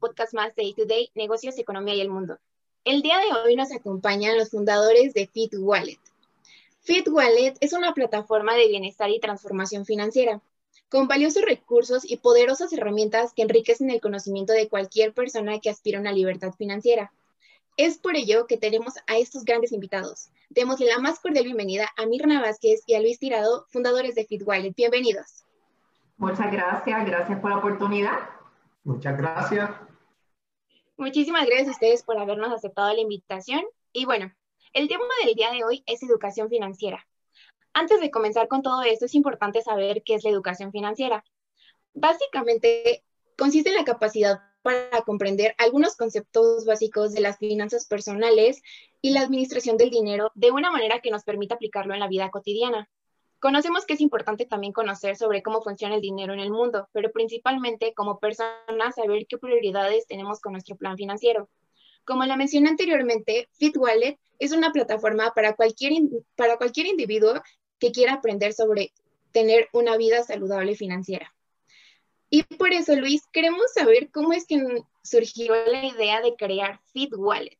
podcast 0.00 0.34
más 0.34 0.56
de 0.56 0.62
Day 0.62 0.74
to 0.74 0.86
Day, 0.86 1.10
Negocios, 1.14 1.58
Economía 1.58 1.94
y 1.94 2.00
el 2.00 2.08
Mundo. 2.08 2.38
El 2.84 3.02
día 3.02 3.18
de 3.18 3.38
hoy 3.38 3.54
nos 3.54 3.70
acompañan 3.70 4.38
los 4.38 4.50
fundadores 4.50 5.12
de 5.12 5.28
Fit 5.28 5.52
Wallet. 5.56 6.00
Fit 6.80 7.06
Wallet 7.08 7.54
es 7.60 7.74
una 7.74 7.92
plataforma 7.92 8.54
de 8.54 8.66
bienestar 8.66 9.10
y 9.10 9.20
transformación 9.20 9.84
financiera, 9.84 10.40
con 10.88 11.06
valiosos 11.06 11.44
recursos 11.44 12.10
y 12.10 12.16
poderosas 12.16 12.72
herramientas 12.72 13.32
que 13.34 13.42
enriquecen 13.42 13.90
el 13.90 14.00
conocimiento 14.00 14.54
de 14.54 14.68
cualquier 14.68 15.12
persona 15.12 15.60
que 15.60 15.70
aspira 15.70 15.98
a 15.98 16.00
una 16.00 16.12
libertad 16.12 16.52
financiera. 16.52 17.12
Es 17.76 17.98
por 17.98 18.16
ello 18.16 18.46
que 18.46 18.56
tenemos 18.56 18.94
a 19.06 19.18
estos 19.18 19.44
grandes 19.44 19.72
invitados. 19.72 20.30
Démosle 20.48 20.86
la 20.86 20.98
más 20.98 21.20
cordial 21.20 21.44
bienvenida 21.44 21.88
a 21.96 22.06
Mirna 22.06 22.40
Vázquez 22.40 22.82
y 22.86 22.94
a 22.94 23.00
Luis 23.00 23.18
Tirado, 23.18 23.66
fundadores 23.68 24.14
de 24.14 24.24
Fit 24.24 24.42
Wallet. 24.44 24.74
Bienvenidos. 24.74 25.44
Muchas 26.16 26.50
gracias, 26.50 27.06
gracias 27.06 27.38
por 27.40 27.50
la 27.50 27.58
oportunidad. 27.58 28.18
Muchas 28.84 29.16
gracias. 29.16 29.70
Muchísimas 31.00 31.46
gracias 31.46 31.68
a 31.68 31.70
ustedes 31.70 32.02
por 32.02 32.18
habernos 32.18 32.52
aceptado 32.52 32.92
la 32.92 33.00
invitación. 33.00 33.62
Y 33.90 34.04
bueno, 34.04 34.34
el 34.74 34.86
tema 34.86 35.02
del 35.24 35.34
día 35.34 35.50
de 35.50 35.64
hoy 35.64 35.82
es 35.86 36.02
educación 36.02 36.50
financiera. 36.50 37.08
Antes 37.72 38.02
de 38.02 38.10
comenzar 38.10 38.48
con 38.48 38.60
todo 38.60 38.82
esto, 38.82 39.06
es 39.06 39.14
importante 39.14 39.62
saber 39.62 40.02
qué 40.04 40.16
es 40.16 40.24
la 40.24 40.30
educación 40.30 40.72
financiera. 40.72 41.24
Básicamente, 41.94 43.02
consiste 43.38 43.70
en 43.70 43.76
la 43.76 43.84
capacidad 43.84 44.40
para 44.60 45.00
comprender 45.06 45.54
algunos 45.56 45.96
conceptos 45.96 46.66
básicos 46.66 47.14
de 47.14 47.22
las 47.22 47.38
finanzas 47.38 47.86
personales 47.86 48.60
y 49.00 49.12
la 49.12 49.22
administración 49.22 49.78
del 49.78 49.88
dinero 49.88 50.32
de 50.34 50.50
una 50.50 50.70
manera 50.70 51.00
que 51.00 51.10
nos 51.10 51.24
permita 51.24 51.54
aplicarlo 51.54 51.94
en 51.94 52.00
la 52.00 52.08
vida 52.08 52.28
cotidiana. 52.28 52.90
Conocemos 53.40 53.86
que 53.86 53.94
es 53.94 54.02
importante 54.02 54.44
también 54.44 54.74
conocer 54.74 55.16
sobre 55.16 55.42
cómo 55.42 55.62
funciona 55.62 55.94
el 55.94 56.02
dinero 56.02 56.34
en 56.34 56.40
el 56.40 56.50
mundo, 56.50 56.88
pero 56.92 57.10
principalmente 57.10 57.94
como 57.94 58.18
personas 58.18 58.94
saber 58.94 59.26
qué 59.26 59.38
prioridades 59.38 60.06
tenemos 60.06 60.40
con 60.40 60.52
nuestro 60.52 60.76
plan 60.76 60.98
financiero. 60.98 61.48
Como 62.04 62.24
la 62.24 62.36
mencioné 62.36 62.68
anteriormente, 62.68 63.48
FitWallet 63.58 64.18
es 64.38 64.52
una 64.52 64.72
plataforma 64.72 65.32
para 65.34 65.54
cualquier, 65.54 65.94
para 66.36 66.58
cualquier 66.58 66.86
individuo 66.86 67.34
que 67.78 67.92
quiera 67.92 68.14
aprender 68.14 68.52
sobre 68.52 68.92
tener 69.32 69.68
una 69.72 69.96
vida 69.96 70.22
saludable 70.22 70.74
financiera. 70.74 71.32
Y 72.28 72.42
por 72.42 72.72
eso, 72.74 72.94
Luis, 72.94 73.26
queremos 73.32 73.72
saber 73.74 74.10
cómo 74.12 74.34
es 74.34 74.46
que 74.46 74.84
surgió 75.02 75.54
la 75.66 75.86
idea 75.86 76.20
de 76.20 76.36
crear 76.36 76.78
FitWallet. 76.92 77.58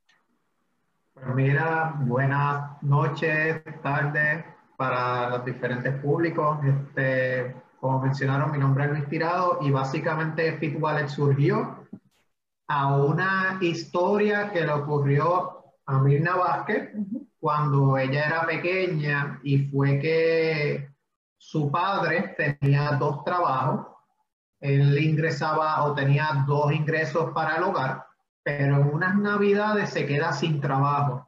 Pues 1.14 1.26
mira, 1.34 1.94
buenas 2.00 2.82
noches, 2.82 3.62
tardes, 3.82 4.44
para 4.80 5.28
los 5.28 5.44
diferentes 5.44 5.94
públicos. 5.96 6.56
Este, 6.64 7.54
como 7.78 8.00
mencionaron, 8.00 8.50
mi 8.50 8.56
nombre 8.56 8.84
es 8.84 8.90
Luis 8.92 9.08
Tirado 9.10 9.58
y 9.60 9.70
básicamente 9.70 10.56
FitWallet 10.56 11.08
surgió 11.08 11.86
a 12.66 12.96
una 12.96 13.58
historia 13.60 14.50
que 14.50 14.62
le 14.62 14.72
ocurrió 14.72 15.64
a 15.84 15.98
Mirna 15.98 16.34
Vázquez 16.34 16.92
cuando 17.38 17.98
ella 17.98 18.26
era 18.26 18.46
pequeña 18.46 19.38
y 19.42 19.66
fue 19.68 19.98
que 19.98 20.88
su 21.36 21.70
padre 21.70 22.34
tenía 22.38 22.92
dos 22.92 23.22
trabajos. 23.22 23.86
Él 24.60 24.98
ingresaba 24.98 25.84
o 25.84 25.94
tenía 25.94 26.42
dos 26.46 26.72
ingresos 26.72 27.32
para 27.34 27.56
el 27.56 27.64
hogar, 27.64 28.06
pero 28.42 28.76
en 28.76 28.94
unas 28.94 29.14
navidades 29.18 29.90
se 29.90 30.06
queda 30.06 30.32
sin 30.32 30.58
trabajo. 30.58 31.26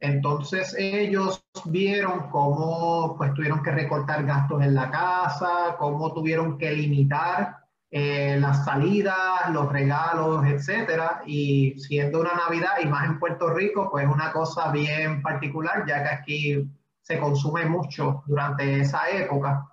Entonces 0.00 0.74
ellos 0.78 1.44
vieron 1.66 2.30
cómo 2.30 3.16
pues 3.18 3.34
tuvieron 3.34 3.62
que 3.62 3.70
recortar 3.70 4.24
gastos 4.24 4.62
en 4.62 4.74
la 4.74 4.90
casa, 4.90 5.76
cómo 5.78 6.14
tuvieron 6.14 6.56
que 6.56 6.72
limitar 6.72 7.58
eh, 7.90 8.38
las 8.40 8.64
salidas, 8.64 9.50
los 9.52 9.70
regalos, 9.70 10.46
etcétera. 10.46 11.22
Y 11.26 11.78
siendo 11.78 12.20
una 12.20 12.32
Navidad 12.34 12.74
y 12.82 12.86
más 12.86 13.06
en 13.06 13.18
Puerto 13.18 13.50
Rico, 13.50 13.90
pues 13.90 14.06
una 14.06 14.32
cosa 14.32 14.72
bien 14.72 15.20
particular, 15.20 15.84
ya 15.86 16.02
que 16.02 16.08
aquí 16.08 16.70
se 17.02 17.18
consume 17.18 17.66
mucho 17.66 18.22
durante 18.26 18.80
esa 18.80 19.10
época. 19.10 19.66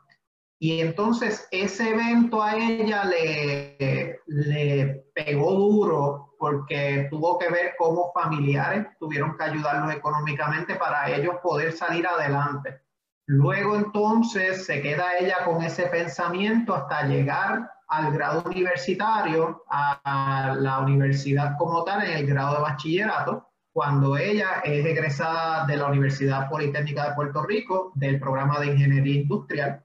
Y 0.60 0.82
entonces 0.82 1.48
ese 1.52 1.92
evento 1.92 2.42
a 2.42 2.58
ella 2.58 3.06
le, 3.06 4.20
le 4.26 5.06
pegó 5.14 5.54
duro 5.54 6.27
porque 6.38 7.08
tuvo 7.10 7.38
que 7.38 7.50
ver 7.50 7.76
cómo 7.78 8.12
familiares 8.14 8.88
tuvieron 9.00 9.38
que 9.38 9.44
ayudarlos 9.44 9.94
económicamente 9.94 10.76
para 10.76 11.10
ellos 11.10 11.36
poder 11.42 11.74
salir 11.74 12.06
adelante. 12.08 12.82
Luego 13.26 13.76
entonces 13.76 14.66
se 14.66 14.82
queda 14.82 15.18
ella 15.20 15.44
con 15.46 15.62
ese 15.62 15.88
pensamiento 15.88 16.74
hasta 16.74 17.08
llegar 17.08 17.70
al 17.90 18.12
grado 18.12 18.44
universitario, 18.46 19.64
a 19.70 20.56
la 20.58 20.80
universidad 20.80 21.58
como 21.58 21.84
tal, 21.84 22.06
en 22.06 22.18
el 22.18 22.28
grado 22.28 22.56
de 22.56 22.62
bachillerato, 22.62 23.50
cuando 23.72 24.18
ella 24.18 24.62
es 24.64 24.86
egresada 24.86 25.66
de 25.66 25.78
la 25.78 25.88
Universidad 25.88 26.50
Politécnica 26.50 27.10
de 27.10 27.16
Puerto 27.16 27.44
Rico 27.44 27.92
del 27.96 28.20
programa 28.20 28.60
de 28.60 28.68
Ingeniería 28.68 29.22
Industrial 29.22 29.84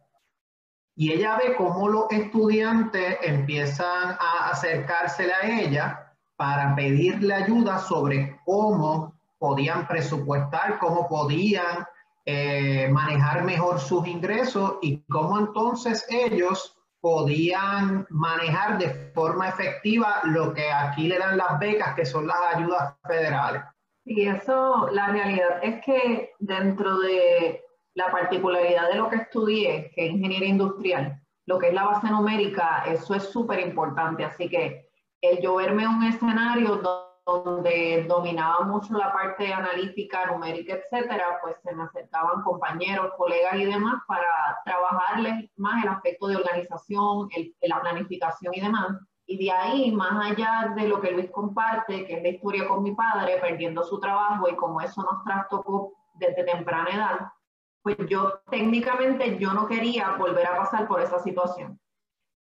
y 0.95 1.13
ella 1.13 1.37
ve 1.37 1.55
cómo 1.57 1.89
los 1.89 2.05
estudiantes 2.11 3.19
empiezan 3.23 4.17
a 4.19 4.51
acercársele 4.51 5.33
a 5.33 5.61
ella 5.61 6.12
para 6.43 6.75
pedirle 6.75 7.35
ayuda 7.35 7.79
sobre 7.79 8.41
cómo 8.45 9.15
podían 9.39 9.87
presupuestar, 9.87 10.81
cómo 10.81 11.09
podían 11.09 11.87
eh, 12.27 12.89
manejar 12.91 13.45
mejor 13.45 13.79
sus 13.79 14.09
ingresos 14.09 14.79
y 14.83 15.05
cómo 15.05 15.39
entonces 15.39 16.05
ellos 16.11 16.77
podían 17.01 18.09
manejar 18.11 18.77
de 18.79 19.13
forma 19.15 19.51
efectiva 19.51 20.23
lo 20.25 20.53
que 20.53 20.69
aquí 20.69 21.07
le 21.07 21.21
dan 21.21 21.39
las 21.39 21.61
becas, 21.61 21.95
que 21.95 22.05
son 22.05 22.27
las 22.27 22.39
ayudas 22.57 22.97
federales. 23.07 23.63
Y 24.05 24.27
eso, 24.27 24.89
la 24.91 25.11
realidad 25.11 25.61
es 25.63 25.81
que 25.85 26.33
dentro 26.41 26.99
de 26.99 27.63
la 27.95 28.11
particularidad 28.11 28.91
de 28.91 28.97
lo 28.97 29.09
que 29.09 29.17
estudié, 29.19 29.93
que 29.95 30.07
es 30.07 30.13
ingeniería 30.13 30.49
industrial, 30.49 31.23
lo 31.47 31.61
que 31.61 31.69
es 31.69 31.75
la 31.75 31.85
base 31.85 32.11
numérica, 32.11 32.83
eso 32.89 33.15
es 33.15 33.31
súper 33.31 33.61
importante. 33.61 34.25
Así 34.25 34.49
que 34.49 34.91
el 35.23 35.41
yo 35.41 35.55
verme 35.55 35.89
un 35.89 36.03
escenario 36.03 36.83
donde 37.25 38.05
dominaba 38.09 38.65
mucho 38.65 38.95
la 38.99 39.13
parte 39.13 39.53
analítica, 39.53 40.27
numérica, 40.27 40.75
etcétera, 40.75 41.39
pues 41.41 41.57
se 41.63 41.73
me 41.75 41.85
acercaban 41.85 42.43
compañeros, 42.43 43.13
colegas 43.17 43.55
y 43.55 43.65
demás 43.65 44.03
para 44.09 44.59
trabajarles 44.65 45.49
más 45.57 45.85
el 45.85 45.91
aspecto 45.91 46.27
de 46.27 46.37
organización, 46.37 47.29
la 47.63 47.81
planificación 47.81 48.53
y 48.55 48.61
demás. 48.61 48.99
Y 49.27 49.39
de 49.45 49.53
ahí, 49.53 49.93
más 49.93 50.33
allá 50.33 50.75
de 50.75 50.89
lo 50.89 51.01
que 51.01 51.13
Luis 51.13 51.31
comparte, 51.31 52.05
que 52.05 52.15
es 52.15 52.23
la 52.23 52.29
historia 52.31 52.67
con 52.67 52.83
mi 52.83 52.93
padre, 52.93 53.39
perdiendo 53.41 53.85
su 53.85 54.01
trabajo 54.01 54.49
y 54.49 54.57
como 54.57 54.81
eso 54.81 55.03
nos 55.03 55.23
trastocó 55.23 55.93
desde 56.15 56.43
temprana 56.43 56.91
edad, 56.91 57.33
pues 57.83 57.97
yo 58.09 58.41
técnicamente 58.51 59.39
yo 59.39 59.53
no 59.53 59.69
quería 59.69 60.17
volver 60.17 60.47
a 60.47 60.57
pasar 60.57 60.89
por 60.89 61.01
esa 61.01 61.21
situación. 61.21 61.79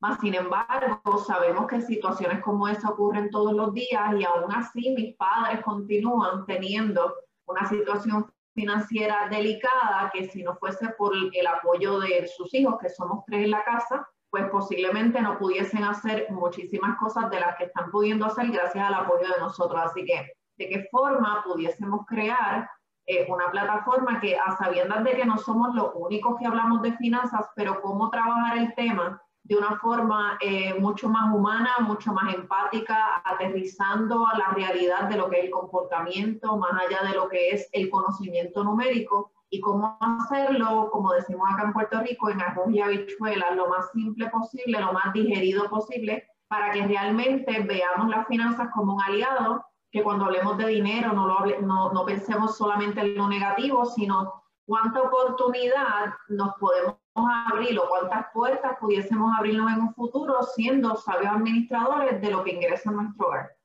Más 0.01 0.19
sin 0.19 0.33
embargo, 0.33 1.19
sabemos 1.19 1.67
que 1.67 1.79
situaciones 1.79 2.41
como 2.41 2.67
esa 2.67 2.89
ocurren 2.89 3.29
todos 3.29 3.53
los 3.53 3.71
días 3.71 4.15
y 4.17 4.23
aún 4.23 4.51
así 4.51 4.95
mis 4.95 5.15
padres 5.15 5.61
continúan 5.63 6.43
teniendo 6.47 7.13
una 7.45 7.69
situación 7.69 8.25
financiera 8.55 9.27
delicada 9.29 10.09
que 10.11 10.27
si 10.27 10.41
no 10.41 10.55
fuese 10.55 10.89
por 10.97 11.13
el 11.15 11.47
apoyo 11.47 11.99
de 11.99 12.27
sus 12.27 12.51
hijos, 12.55 12.79
que 12.81 12.89
somos 12.89 13.23
tres 13.27 13.43
en 13.43 13.51
la 13.51 13.63
casa, 13.63 14.07
pues 14.31 14.49
posiblemente 14.49 15.21
no 15.21 15.37
pudiesen 15.37 15.83
hacer 15.83 16.25
muchísimas 16.31 16.97
cosas 16.97 17.29
de 17.29 17.39
las 17.39 17.55
que 17.57 17.65
están 17.65 17.91
pudiendo 17.91 18.25
hacer 18.25 18.49
gracias 18.49 18.83
al 18.83 18.95
apoyo 18.95 19.27
de 19.27 19.39
nosotros. 19.39 19.79
Así 19.83 20.03
que, 20.03 20.31
¿de 20.57 20.67
qué 20.67 20.87
forma 20.89 21.43
pudiésemos 21.43 22.07
crear 22.07 22.67
eh, 23.05 23.27
una 23.29 23.51
plataforma 23.51 24.19
que 24.19 24.35
a 24.35 24.57
sabiendas 24.57 25.03
de 25.03 25.11
que 25.11 25.25
no 25.25 25.37
somos 25.37 25.75
los 25.75 25.91
únicos 25.93 26.39
que 26.39 26.47
hablamos 26.47 26.81
de 26.81 26.97
finanzas, 26.97 27.45
pero 27.55 27.81
cómo 27.81 28.09
trabajar 28.09 28.57
el 28.57 28.73
tema 28.73 29.21
de 29.43 29.57
una 29.57 29.77
forma 29.79 30.37
eh, 30.39 30.73
mucho 30.79 31.09
más 31.09 31.33
humana, 31.33 31.71
mucho 31.81 32.13
más 32.13 32.33
empática, 32.33 33.21
aterrizando 33.25 34.25
a 34.27 34.37
la 34.37 34.47
realidad 34.49 35.09
de 35.09 35.17
lo 35.17 35.29
que 35.29 35.39
es 35.39 35.45
el 35.45 35.51
comportamiento, 35.51 36.57
más 36.57 36.73
allá 36.73 37.09
de 37.09 37.15
lo 37.15 37.27
que 37.27 37.49
es 37.49 37.67
el 37.73 37.89
conocimiento 37.89 38.63
numérico, 38.63 39.31
y 39.49 39.59
cómo 39.59 39.97
hacerlo, 39.99 40.89
como 40.91 41.11
decimos 41.11 41.45
acá 41.51 41.63
en 41.63 41.73
Puerto 41.73 41.99
Rico, 42.01 42.29
en 42.29 42.41
arroz 42.41 42.71
y 42.71 42.79
habichuelas, 42.79 43.55
lo 43.55 43.67
más 43.67 43.91
simple 43.91 44.29
posible, 44.29 44.79
lo 44.79 44.93
más 44.93 45.11
digerido 45.13 45.69
posible, 45.69 46.25
para 46.47 46.71
que 46.71 46.87
realmente 46.87 47.59
veamos 47.61 48.09
las 48.09 48.27
finanzas 48.27 48.69
como 48.73 48.95
un 48.95 49.01
aliado 49.01 49.65
que 49.91 50.03
cuando 50.03 50.25
hablemos 50.25 50.57
de 50.57 50.67
dinero 50.67 51.11
no, 51.11 51.27
lo 51.27 51.61
no, 51.61 51.91
no 51.91 52.05
pensemos 52.05 52.57
solamente 52.57 53.01
en 53.01 53.15
lo 53.15 53.27
negativo, 53.27 53.85
sino 53.85 54.41
cuánta 54.65 55.01
oportunidad 55.01 56.13
nos 56.29 56.53
podemos 56.55 57.00
abrir 57.13 57.77
o 57.79 57.87
cuántas 57.89 58.27
puertas 58.33 58.77
pudiésemos 58.79 59.31
abrirnos 59.37 59.71
en 59.71 59.81
un 59.81 59.93
futuro 59.93 60.41
siendo 60.55 60.95
sabios 60.95 61.33
administradores 61.33 62.21
de 62.21 62.31
lo 62.31 62.43
que 62.43 62.51
ingresa 62.51 62.91
nuestro 62.91 63.27
hogar. 63.27 63.55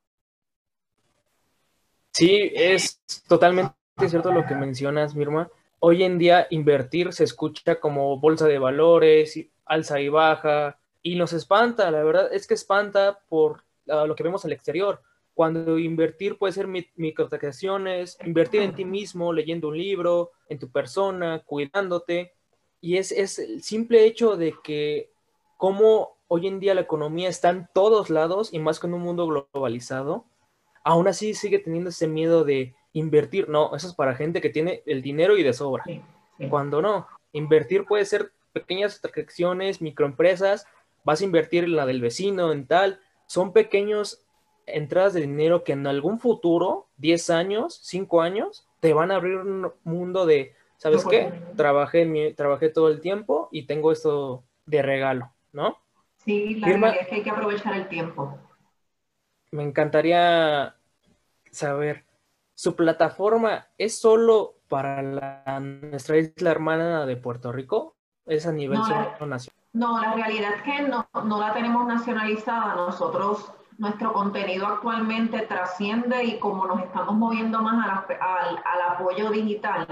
Sí, 2.12 2.50
es 2.54 3.00
totalmente 3.28 3.75
cierto 4.08 4.32
lo 4.32 4.46
que 4.46 4.54
mencionas, 4.54 5.14
Mirma. 5.14 5.48
Hoy 5.81 6.02
en 6.02 6.19
día 6.19 6.46
invertir 6.50 7.12
se 7.12 7.25
escucha 7.25 7.78
como 7.78 8.19
bolsa 8.19 8.46
de 8.46 8.58
valores, 8.58 9.38
alza 9.66 10.00
y 10.00 10.08
baja, 10.08 10.78
y 11.02 11.16
nos 11.16 11.32
espanta, 11.32 11.90
la 11.90 12.02
verdad 12.02 12.32
es 12.32 12.46
que 12.46 12.54
espanta 12.54 13.20
por 13.28 13.62
lo 13.87 14.14
que 14.16 14.22
vemos 14.22 14.44
al 14.44 14.52
exterior. 14.52 15.02
Cuando 15.34 15.78
invertir 15.78 16.38
puede 16.38 16.54
ser 16.54 16.66
microtransacciones, 16.66 18.16
invertir 18.25 18.62
en 18.62 18.75
ti 18.75 18.87
mismo, 18.87 19.34
leyendo 19.34 19.69
un 19.69 19.76
libro, 19.76 20.32
en 20.49 20.58
tu 20.58 20.70
persona, 20.70 21.42
cuidándote. 21.44 22.32
Y 22.81 22.99
es, 22.99 23.12
es 23.12 23.38
el 23.38 23.62
simple 23.62 24.05
hecho 24.05 24.37
de 24.37 24.55
que 24.62 25.11
como 25.56 26.17
hoy 26.28 26.46
en 26.46 26.61
día 26.61 26.75
la 26.75 26.82
economía 26.82 27.28
está 27.28 27.50
en 27.50 27.69
todos 27.73 28.11
lados 28.11 28.52
y 28.52 28.58
más 28.58 28.78
con 28.78 28.94
un 28.94 29.02
mundo 29.02 29.26
globalizado, 29.26 30.25
aún 30.84 31.08
así 31.08 31.34
sigue 31.34 31.58
teniendo 31.58 31.90
ese 31.90 32.08
miedo 32.08 32.44
de 32.44 32.75
invertir. 32.93 33.49
No, 33.49 33.75
eso 33.75 33.88
es 33.88 33.94
para 33.94 34.14
gente 34.14 34.40
que 34.40 34.50
tiene 34.50 34.82
el 34.87 35.02
dinero 35.02 35.37
y 35.37 35.43
de 35.43 35.52
sobra. 35.52 35.84
Cuando 36.50 36.82
no, 36.82 37.06
invertir 37.32 37.84
puede 37.87 38.05
ser 38.05 38.32
pequeñas 38.52 39.00
transacciones, 39.00 39.81
microempresas, 39.81 40.67
vas 41.05 41.20
a 41.20 41.25
invertir 41.25 41.64
en 41.64 41.76
la 41.76 41.87
del 41.87 42.00
vecino, 42.00 42.52
en 42.52 42.67
tal. 42.67 43.00
Son 43.26 43.52
pequeños 43.52 44.23
entradas 44.67 45.14
de 45.14 45.20
dinero 45.23 45.64
que 45.64 45.73
en 45.73 45.87
algún 45.87 46.19
futuro, 46.19 46.88
10 46.99 47.31
años, 47.31 47.81
5 47.82 48.23
años, 48.23 48.67
te 48.81 48.93
van 48.93 49.11
a 49.11 49.17
abrir 49.17 49.37
un 49.37 49.73
mundo 49.84 50.26
de, 50.26 50.55
¿sabes 50.76 51.05
qué? 51.05 51.32
Trabajé, 51.56 52.34
trabajé 52.37 52.69
todo 52.69 52.88
el 52.88 53.00
tiempo 53.00 53.49
y 53.50 53.67
tengo 53.67 53.93
esto 53.93 54.44
de 54.67 54.82
regalo, 54.82 55.32
¿no? 55.52 55.78
Sí, 56.17 56.56
la 56.56 56.69
verdad 56.69 56.96
es 57.00 57.08
que 57.08 57.14
hay 57.17 57.23
que 57.23 57.31
aprovechar 57.31 57.75
el 57.75 57.88
tiempo. 57.88 58.38
Me 59.52 59.62
encantaría 59.62 60.75
saber, 61.50 62.05
¿su 62.55 62.75
plataforma 62.75 63.69
es 63.78 63.99
solo 63.99 64.56
para 64.69 65.02
la, 65.02 65.61
nuestra 65.61 66.19
isla 66.19 66.50
hermana 66.50 67.06
de 67.06 67.17
Puerto 67.17 67.52
Rico? 67.52 67.94
¿Es 68.26 68.46
a 68.46 68.52
nivel 68.52 68.78
nacional? 68.78 69.40
No, 69.73 70.00
la 70.00 70.14
realidad 70.14 70.55
es 70.55 70.62
que 70.62 70.82
no, 70.82 71.08
no 71.25 71.38
la 71.38 71.52
tenemos 71.52 71.87
nacionalizada. 71.87 72.75
Nosotros 72.75 73.52
nuestro 73.78 74.12
contenido 74.12 74.67
actualmente 74.67 75.43
trasciende 75.43 76.25
y 76.25 76.38
como 76.38 76.67
nos 76.67 76.82
estamos 76.82 77.14
moviendo 77.14 77.61
más 77.61 78.06
al, 78.20 78.62
al, 78.64 78.82
apoyo 78.93 79.31
digital, 79.31 79.87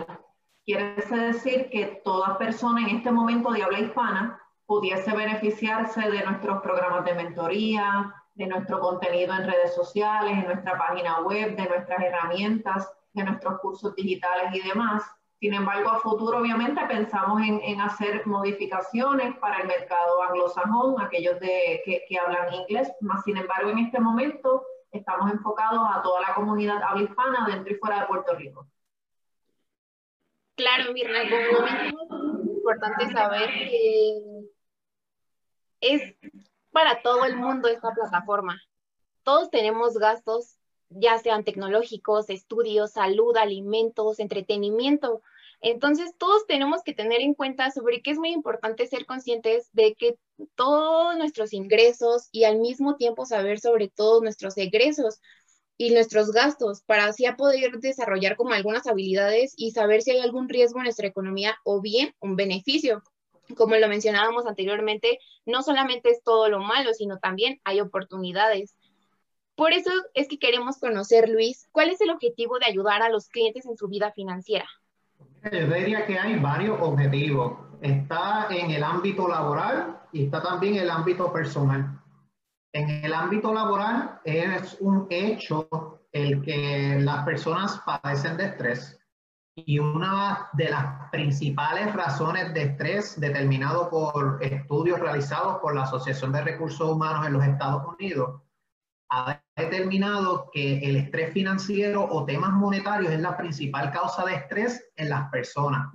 quiere 0.65 0.95
decir 0.95 1.69
que 1.71 2.01
toda 2.05 2.39
persona 2.39 2.83
en 2.83 2.97
este 2.97 3.11
momento 3.11 3.51
de 3.53 3.63
habla 3.63 3.81
hispana 3.81 4.41
pudiese 4.67 5.15
beneficiarse 5.15 6.01
de 6.11 6.25
nuestros 6.25 6.63
programas 6.63 7.05
de 7.05 7.15
mentoría, 7.15 8.15
de 8.35 8.47
nuestro 8.47 8.81
contenido 8.81 9.35
en 9.35 9.47
redes 9.47 9.75
sociales, 9.75 10.33
en 10.33 10.47
nuestra 10.47 10.77
página 10.79 11.21
web, 11.21 11.57
de 11.57 11.69
nuestras 11.69 12.03
herramientas, 12.03 12.91
de 13.13 13.25
nuestros 13.25 13.61
cursos 13.61 13.95
digitales 13.95 14.55
y 14.55 14.69
demás. 14.69 15.03
Sin 15.39 15.53
embargo, 15.53 15.91
a 15.91 15.99
futuro 15.99 16.39
obviamente 16.39 16.81
pensamos 16.87 17.43
en, 17.43 17.81
hacer 17.81 18.27
modificaciones 18.27 19.37
para 19.39 19.59
el 19.59 19.69
mercado 19.69 20.23
anglosajón, 20.23 21.01
aquellos 21.01 21.39
de, 21.41 21.83
que, 21.85 22.19
hablan 22.19 22.55
inglés, 22.55 22.91
más 23.01 23.23
sin 23.25 23.37
embargo 23.37 23.71
en 23.71 23.81
este 23.81 24.01
momento 24.01 24.65
estamos 24.91 25.31
enfocados 25.31 25.83
a 25.93 26.01
toda 26.03 26.21
la 26.23 26.35
comunidad 26.35 26.83
habla 26.83 27.03
hispana 27.03 27.47
dentro 27.49 27.73
y 27.73 27.77
fuera 27.77 28.01
de 28.01 28.07
Puerto 28.07 28.35
Rico. 28.37 28.67
Claro, 30.57 30.93
Mirna, 30.93 31.21
como 31.29 31.67
es 31.67 32.57
importante 32.57 33.13
saber 33.13 33.51
que 33.69 34.45
es 35.81 36.15
para 36.71 37.03
todo 37.03 37.25
el 37.25 37.37
mundo 37.37 37.69
esta 37.69 37.93
plataforma. 37.93 38.61
Todos 39.23 39.51
tenemos 39.51 39.95
gastos, 39.95 40.57
ya 40.91 41.19
sean 41.19 41.45
tecnológicos, 41.45 42.31
estudios, 42.31 42.93
salud, 42.93 43.37
alimentos, 43.37 44.19
entretenimiento. 44.19 45.23
Entonces, 45.61 46.15
todos 46.19 46.47
tenemos 46.47 46.83
que 46.83 46.95
tener 46.95 47.21
en 47.21 47.35
cuenta 47.35 47.71
sobre 47.71 48.03
que 48.03 48.11
es 48.11 48.19
muy 48.19 48.31
importante 48.31 48.87
ser 48.87 49.07
conscientes 49.07 49.71
de 49.73 49.95
que 49.95 50.19
todos 50.55 51.17
nuestros 51.17 51.53
ingresos 51.53 52.29
y 52.33 52.45
al 52.45 52.59
mismo 52.59 52.97
tiempo 52.97 53.25
saber 53.25 53.61
sobre 53.61 53.89
todos 53.89 54.23
nuestros 54.23 54.57
egresos 54.57 55.21
y 55.77 55.93
nuestros 55.93 56.31
gastos 56.31 56.83
para 56.83 57.07
así 57.07 57.25
poder 57.37 57.79
desarrollar 57.79 58.37
como 58.37 58.53
algunas 58.53 58.87
habilidades 58.87 59.55
y 59.57 59.73
saber 59.73 60.03
si 60.03 60.13
hay 60.13 60.21
algún 60.21 60.49
riesgo 60.49 60.79
en 60.79 60.85
nuestra 60.85 61.09
economía 61.09 61.57
o 61.65 61.81
bien 61.81 62.15
un 62.21 62.37
beneficio 62.37 63.03
como 63.57 63.77
lo 63.77 63.89
mencionábamos 63.89 64.47
anteriormente, 64.47 65.19
no 65.47 65.63
solamente 65.63 66.11
es 66.11 66.23
todo 66.23 66.49
lo 66.49 66.61
malo, 66.61 66.93
sino 66.95 67.19
también 67.19 67.61
hay 67.65 67.81
oportunidades. 67.81 68.75
Por 69.55 69.73
eso 69.73 69.91
es 70.15 70.29
que 70.29 70.39
queremos 70.39 70.79
conocer, 70.79 71.29
Luis, 71.29 71.69
cuál 71.71 71.91
es 71.91 72.01
el 72.01 72.11
objetivo 72.11 72.59
de 72.59 72.67
ayudar 72.67 73.03
a 73.03 73.09
los 73.09 73.29
clientes 73.29 73.67
en 73.67 73.77
su 73.77 73.89
vida 73.89 74.11
financiera. 74.13 74.67
Yo 75.45 75.67
diría 75.75 76.07
que 76.07 76.19
hay 76.19 76.37
varios 76.39 76.81
objetivos. 76.81 77.59
Está 77.81 78.49
en 78.51 78.71
el 78.71 78.83
ámbito 78.83 79.29
laboral 79.29 80.01
y 80.11 80.25
está 80.25 80.43
también 80.43 80.77
en 80.77 80.83
el 80.83 80.91
ámbito 80.91 81.33
personal. 81.33 82.01
En 82.75 82.91
el 82.91 83.15
ámbito 83.15 83.55
laboral 83.55 84.21
es 84.25 84.77
un 84.81 85.07
hecho 85.09 86.01
el 86.11 86.43
que 86.43 86.99
las 87.01 87.25
personas 87.25 87.81
padecen 87.87 88.37
de 88.37 88.47
estrés 88.47 88.99
y 89.55 89.79
una 89.79 90.49
de 90.55 90.71
las 90.71 91.09
principales 91.13 91.93
razones 91.93 92.53
de 92.53 92.63
estrés 92.63 93.21
determinado 93.21 93.89
por 93.89 94.39
estudios 94.43 94.99
realizados 94.99 95.61
por 95.61 95.77
la 95.77 95.85
Asociación 95.85 96.33
de 96.33 96.43
Recursos 96.43 96.91
Humanos 96.91 97.25
en 97.25 97.35
los 97.35 97.45
Estados 97.45 97.85
Unidos 97.97 98.43
ha 99.09 99.41
determinado 99.55 100.51
que 100.53 100.79
el 100.79 100.97
estrés 100.97 101.33
financiero 101.33 102.05
o 102.05 102.25
temas 102.25 102.51
monetarios 102.55 103.13
es 103.13 103.21
la 103.21 103.37
principal 103.37 103.93
causa 103.93 104.25
de 104.25 104.35
estrés 104.35 104.91
en 104.97 105.11
las 105.11 105.31
personas. 105.31 105.93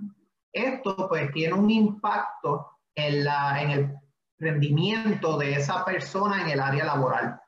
Esto 0.50 1.08
pues 1.10 1.30
tiene 1.32 1.52
un 1.52 1.68
impacto 1.68 2.78
en, 2.94 3.24
la, 3.24 3.60
en 3.60 3.70
el 3.70 3.99
rendimiento 4.40 5.38
de 5.38 5.52
esa 5.52 5.84
persona 5.84 6.42
en 6.42 6.48
el 6.48 6.60
área 6.60 6.84
laboral, 6.84 7.40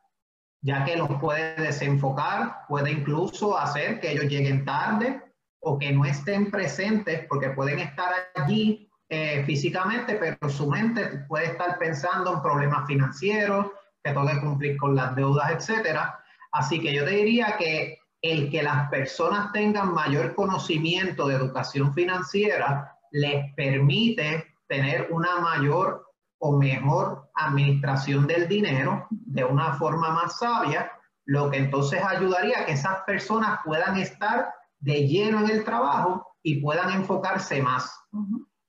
ya 0.61 0.85
que 0.85 0.97
los 0.97 1.09
puede 1.21 1.55
desenfocar, 1.57 2.59
puede 2.69 2.93
incluso 2.93 3.59
hacer 3.59 3.99
que 3.99 4.13
ellos 4.13 4.27
lleguen 4.27 4.65
tarde 4.65 5.21
o 5.61 5.79
que 5.79 5.93
no 5.93 6.05
estén 6.05 6.51
presentes 6.51 7.27
porque 7.29 7.51
pueden 7.51 7.79
estar 7.79 8.13
allí 8.35 8.91
eh, 9.09 9.43
físicamente, 9.45 10.15
pero 10.15 10.49
su 10.49 10.69
mente 10.71 11.25
puede 11.29 11.47
estar 11.47 11.79
pensando 11.79 12.33
en 12.33 12.43
problemas 12.43 12.87
financieros, 12.87 13.67
que 14.03 14.11
tengo 14.11 14.27
que 14.27 14.41
cumplir 14.41 14.77
con 14.77 14.95
las 14.95 15.15
deudas, 15.15 15.51
etcétera. 15.51 16.19
Así 16.53 16.81
que 16.81 16.93
yo 16.95 17.05
te 17.05 17.11
diría 17.11 17.57
que 17.59 17.99
el 18.21 18.51
que 18.51 18.63
las 18.63 18.89
personas 18.89 19.53
tengan 19.53 19.93
mayor 19.93 20.35
conocimiento 20.35 21.27
de 21.27 21.35
educación 21.35 21.93
financiera 21.93 22.97
les 23.11 23.53
permite 23.55 24.47
tener 24.69 25.09
una 25.11 25.41
mayor 25.41 26.12
o 26.45 26.59
mejor 26.59 27.31
administración 27.35 28.27
del 28.27 28.49
dinero 28.49 29.07
de 29.11 29.45
una 29.45 29.75
forma 29.75 30.11
más 30.11 30.39
sabia, 30.41 30.91
lo 31.25 31.49
que 31.49 31.59
entonces 31.59 32.03
ayudaría 32.03 32.61
a 32.61 32.67
que 32.67 32.73
esas 32.73 33.03
personas 33.07 33.61
puedan 33.65 33.97
estar 33.97 34.53
de 34.81 35.07
lleno 35.07 35.39
en 35.39 35.51
el 35.51 35.65
trabajo 35.65 36.35
y 36.43 36.61
puedan 36.61 36.91
enfocarse 36.91 37.63
más. 37.63 37.97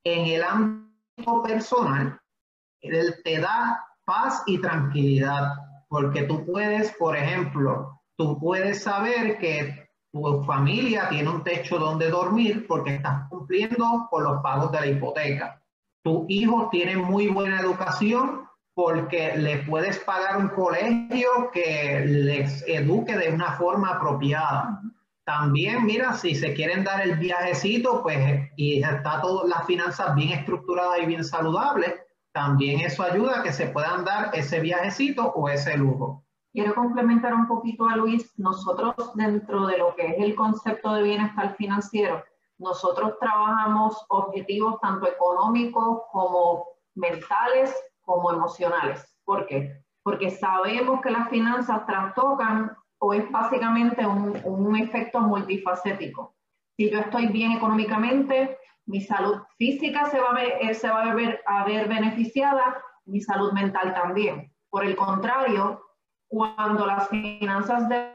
En 0.03 0.27
el 0.27 0.43
ámbito 0.43 1.41
personal, 1.41 2.21
él 2.81 3.15
te 3.23 3.39
da 3.39 3.83
paz 4.05 4.43
y 4.45 4.61
tranquilidad, 4.61 5.53
porque 5.89 6.23
tú 6.23 6.45
puedes, 6.45 6.91
por 6.97 7.17
ejemplo, 7.17 7.99
tú 8.15 8.39
puedes 8.39 8.83
saber 8.83 9.39
que 9.39 9.89
tu 10.11 10.43
familia 10.43 11.09
tiene 11.09 11.27
un 11.27 11.43
techo 11.43 11.79
donde 11.79 12.11
dormir 12.11 12.67
porque 12.67 12.95
estás 12.95 13.27
cumpliendo 13.29 14.07
con 14.11 14.23
los 14.25 14.43
pagos 14.43 14.71
de 14.71 14.79
la 14.79 14.85
hipoteca. 14.85 15.62
Tu 16.03 16.25
hijo 16.27 16.69
tiene 16.71 16.97
muy 16.97 17.27
buena 17.27 17.61
educación 17.61 18.47
porque 18.73 19.37
le 19.37 19.59
puedes 19.59 19.99
pagar 19.99 20.37
un 20.37 20.49
colegio 20.49 21.29
que 21.53 22.03
les 22.05 22.63
eduque 22.67 23.15
de 23.15 23.31
una 23.31 23.53
forma 23.53 23.91
apropiada. 23.91 24.81
También, 25.25 25.85
mira, 25.85 26.13
si 26.15 26.35
se 26.35 26.53
quieren 26.53 26.83
dar 26.83 27.01
el 27.01 27.17
viajecito, 27.17 28.03
pues, 28.03 28.49
y 28.57 28.83
está 28.83 29.21
todas 29.21 29.47
las 29.47 29.65
finanzas 29.65 30.13
bien 30.15 30.31
estructuradas 30.37 30.99
y 31.01 31.05
bien 31.05 31.23
saludables, 31.23 31.93
también 32.33 32.81
eso 32.81 33.03
ayuda 33.03 33.39
a 33.39 33.43
que 33.43 33.53
se 33.53 33.67
puedan 33.67 34.03
dar 34.03 34.31
ese 34.33 34.59
viajecito 34.59 35.31
o 35.33 35.47
ese 35.47 35.77
lujo. 35.77 36.25
Quiero 36.51 36.75
complementar 36.75 37.33
un 37.33 37.47
poquito 37.47 37.87
a 37.87 37.95
Luis. 37.95 38.37
Nosotros, 38.37 38.95
dentro 39.15 39.67
de 39.67 39.77
lo 39.77 39.95
que 39.95 40.07
es 40.07 40.15
el 40.19 40.35
concepto 40.35 40.93
de 40.93 41.03
bienestar 41.03 41.55
financiero, 41.55 42.23
nosotros 42.63 43.13
trabajamos 43.19 44.05
objetivos 44.09 44.79
tanto 44.81 45.07
económicos 45.07 46.01
como 46.11 46.65
mentales, 46.95 47.75
como 48.01 48.31
emocionales. 48.31 49.15
¿Por 49.25 49.45
qué? 49.45 49.83
Porque 50.01 50.29
sabemos 50.29 51.01
que 51.01 51.11
las 51.11 51.29
finanzas 51.29 51.85
trastocan 51.85 52.75
o 52.99 53.13
es 53.13 53.29
básicamente 53.31 54.05
un, 54.05 54.39
un 54.45 54.75
efecto 54.77 55.19
multifacético. 55.19 56.35
Si 56.77 56.89
yo 56.89 56.99
estoy 56.99 57.27
bien 57.27 57.51
económicamente, 57.51 58.57
mi 58.85 59.01
salud 59.01 59.41
física 59.57 60.05
se 60.05 60.19
va 60.19 60.29
a 60.29 60.33
ver, 60.33 60.57
eh, 60.61 60.73
se 60.73 60.89
va 60.89 61.03
a 61.03 61.13
ver, 61.13 61.41
a 61.45 61.65
ver 61.65 61.87
beneficiada, 61.87 62.81
mi 63.05 63.21
salud 63.21 63.51
mental 63.53 63.93
también. 63.93 64.51
Por 64.69 64.85
el 64.85 64.95
contrario, 64.95 65.81
cuando 66.27 66.85
las 66.85 67.09
finanzas 67.09 67.87
de 67.89 68.13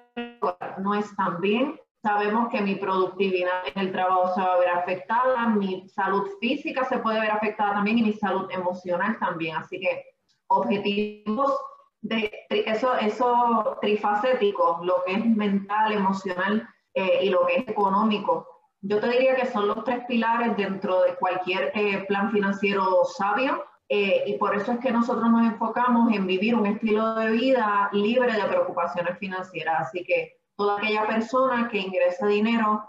no 0.79 0.95
están 0.95 1.41
bien, 1.41 1.79
sabemos 2.03 2.49
que 2.51 2.61
mi 2.61 2.77
productividad 2.77 3.67
en 3.75 3.87
el 3.87 3.93
trabajo 3.93 4.35
se 4.35 4.41
va 4.41 4.55
a 4.55 4.59
ver 4.59 4.69
afectada, 4.69 5.49
mi 5.49 5.89
salud 5.89 6.27
física 6.41 6.85
se 6.85 6.99
puede 6.99 7.21
ver 7.21 7.31
afectada 7.31 7.75
también 7.75 7.99
y 7.99 8.03
mi 8.03 8.13
salud 8.13 8.51
emocional 8.51 9.19
también. 9.19 9.57
Así 9.57 9.81
que 9.81 10.05
objetivos 10.49 11.59
de 12.01 12.31
eso, 12.51 12.95
eso 12.97 13.79
trifacético, 13.81 14.81
lo 14.83 15.03
que 15.05 15.15
es 15.15 15.25
mental, 15.27 15.93
emocional 15.93 16.69
eh, 16.95 17.21
y 17.23 17.31
lo 17.31 17.47
que 17.47 17.57
es 17.57 17.69
económico. 17.69 18.47
Yo 18.81 19.01
te 19.01 19.09
diría 19.09 19.35
que 19.35 19.47
son 19.47 19.67
los 19.67 19.83
tres 19.85 20.05
pilares 20.07 20.57
dentro 20.57 21.03
de 21.03 21.17
cualquier 21.17 21.73
eh, 21.75 22.05
plan 22.07 22.31
financiero 22.31 23.05
sabio 23.05 23.65
eh, 23.89 24.23
y 24.27 24.39
por 24.39 24.55
eso 24.55 24.73
es 24.73 24.79
que 24.79 24.93
nosotros 24.93 25.29
nos 25.29 25.47
enfocamos 25.47 26.13
en 26.13 26.27
vivir 26.27 26.55
un 26.55 26.67
estilo 26.67 27.17
de 27.17 27.33
vida 27.33 27.91
libre 27.93 28.33
de 28.33 28.45
preocupaciones 28.45 29.19
financieras. 29.19 29.89
Así 29.89 30.05
que 30.05 30.38
toda 30.59 30.77
aquella 30.77 31.07
persona 31.07 31.69
que 31.69 31.79
ingrese 31.79 32.27
dinero, 32.27 32.83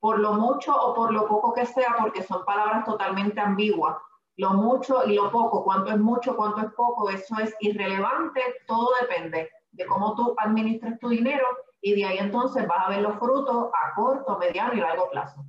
por 0.00 0.18
lo 0.18 0.32
mucho 0.34 0.74
o 0.74 0.92
por 0.92 1.12
lo 1.12 1.28
poco 1.28 1.54
que 1.54 1.64
sea, 1.64 1.94
porque 2.00 2.24
son 2.24 2.44
palabras 2.44 2.84
totalmente 2.84 3.40
ambiguas, 3.40 3.96
lo 4.36 4.54
mucho 4.54 5.06
y 5.06 5.14
lo 5.14 5.30
poco, 5.30 5.62
cuánto 5.62 5.92
es 5.92 5.98
mucho, 5.98 6.34
cuánto 6.34 6.62
es 6.62 6.72
poco, 6.72 7.08
eso 7.10 7.36
es 7.38 7.54
irrelevante, 7.60 8.40
todo 8.66 8.90
depende 9.00 9.48
de 9.70 9.86
cómo 9.86 10.16
tú 10.16 10.34
administres 10.36 10.98
tu 10.98 11.10
dinero 11.10 11.46
y 11.80 11.94
de 11.94 12.04
ahí 12.04 12.18
entonces 12.18 12.66
vas 12.66 12.86
a 12.86 12.90
ver 12.90 13.02
los 13.02 13.16
frutos 13.20 13.70
a 13.72 13.94
corto, 13.94 14.36
mediano 14.38 14.74
y 14.74 14.80
largo 14.80 15.08
plazo. 15.08 15.44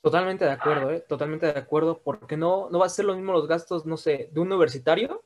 Totalmente 0.00 0.46
de 0.46 0.52
acuerdo, 0.52 0.90
¿eh? 0.90 1.00
totalmente 1.06 1.52
de 1.52 1.58
acuerdo, 1.58 2.00
porque 2.02 2.38
no, 2.38 2.70
no 2.70 2.78
va 2.78 2.86
a 2.86 2.88
ser 2.88 3.04
lo 3.04 3.14
mismo 3.14 3.32
los 3.32 3.46
gastos, 3.46 3.84
no 3.84 3.98
sé, 3.98 4.30
de 4.32 4.40
un 4.40 4.46
universitario 4.46 5.22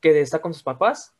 que 0.00 0.20
está 0.20 0.40
con 0.40 0.52
sus 0.52 0.64
papás, 0.64 1.14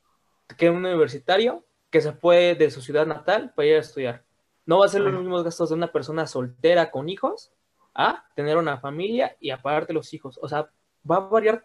que 0.57 0.71
un 0.71 0.85
universitario 0.85 1.65
que 1.91 2.01
se 2.01 2.13
fue 2.13 2.55
de 2.55 2.71
su 2.71 2.81
ciudad 2.81 3.07
natal 3.07 3.53
para 3.55 3.69
ir 3.69 3.77
a 3.77 3.81
estudiar. 3.81 4.25
No 4.67 4.79
va 4.79 4.87
a 4.87 4.89
ser 4.89 5.01
los 5.01 5.13
mismos 5.13 5.43
gastos 5.43 5.71
de 5.71 5.75
una 5.75 5.91
persona 5.91 6.27
soltera 6.27 6.91
con 6.91 7.09
hijos 7.09 7.53
a 7.95 8.25
tener 8.37 8.57
una 8.57 8.79
familia 8.79 9.37
y 9.41 9.51
aparte 9.51 9.93
los 9.93 10.15
hijos. 10.15 10.39
O 10.41 10.49
sea, 10.49 10.71
va 11.09 11.17
a 11.17 11.21
variar 11.21 11.65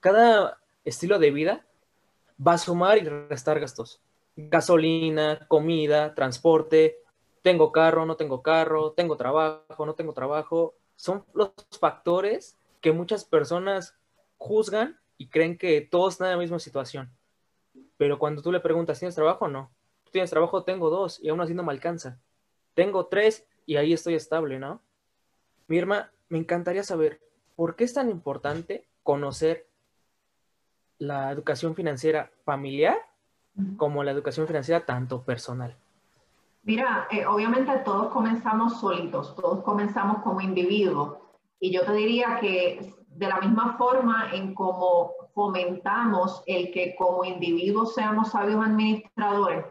cada 0.00 0.58
estilo 0.84 1.18
de 1.18 1.30
vida, 1.30 1.66
va 2.44 2.54
a 2.54 2.58
sumar 2.58 2.98
y 2.98 3.02
restar 3.02 3.60
gastos. 3.60 4.00
Gasolina, 4.36 5.46
comida, 5.48 6.14
transporte, 6.14 7.02
tengo 7.42 7.72
carro, 7.72 8.06
no 8.06 8.16
tengo 8.16 8.42
carro, 8.42 8.92
tengo 8.92 9.16
trabajo, 9.16 9.84
no 9.84 9.94
tengo 9.94 10.12
trabajo. 10.12 10.74
Son 10.96 11.24
los 11.34 11.52
factores 11.78 12.56
que 12.80 12.92
muchas 12.92 13.24
personas 13.24 13.96
juzgan 14.38 14.98
y 15.18 15.28
creen 15.28 15.58
que 15.58 15.80
todos 15.80 16.14
están 16.14 16.28
en 16.28 16.34
la 16.34 16.38
misma 16.38 16.58
situación. 16.58 17.10
Pero 17.96 18.18
cuando 18.18 18.42
tú 18.42 18.52
le 18.52 18.60
preguntas, 18.60 18.98
¿tienes 18.98 19.14
trabajo? 19.14 19.48
No. 19.48 19.70
¿Tú 20.04 20.12
tienes 20.12 20.30
trabajo? 20.30 20.64
Tengo 20.64 20.90
dos 20.90 21.20
y 21.22 21.28
aún 21.28 21.40
así 21.40 21.54
no 21.54 21.62
me 21.62 21.72
alcanza. 21.72 22.18
Tengo 22.74 23.06
tres 23.06 23.46
y 23.66 23.76
ahí 23.76 23.92
estoy 23.92 24.14
estable, 24.14 24.58
¿no? 24.58 24.82
Mirma, 25.66 26.10
me 26.28 26.38
encantaría 26.38 26.82
saber, 26.82 27.20
¿por 27.56 27.76
qué 27.76 27.84
es 27.84 27.94
tan 27.94 28.08
importante 28.08 28.88
conocer 29.02 29.68
la 30.98 31.30
educación 31.30 31.74
financiera 31.74 32.30
familiar 32.44 32.96
como 33.76 34.04
la 34.04 34.12
educación 34.12 34.46
financiera 34.46 34.86
tanto 34.86 35.22
personal? 35.22 35.76
Mira, 36.62 37.08
eh, 37.10 37.26
obviamente 37.26 37.72
todos 37.84 38.12
comenzamos 38.12 38.80
solitos, 38.80 39.34
todos 39.34 39.62
comenzamos 39.64 40.22
como 40.22 40.40
individuos. 40.40 41.18
Y 41.60 41.72
yo 41.72 41.84
te 41.84 41.92
diría 41.92 42.38
que 42.40 42.94
de 43.08 43.26
la 43.26 43.40
misma 43.40 43.76
forma 43.76 44.30
en 44.32 44.54
cómo 44.54 45.12
fomentamos 45.38 46.42
el 46.46 46.72
que 46.72 46.96
como 46.96 47.24
individuos 47.24 47.94
seamos 47.94 48.32
sabios 48.32 48.60
administradores, 48.60 49.66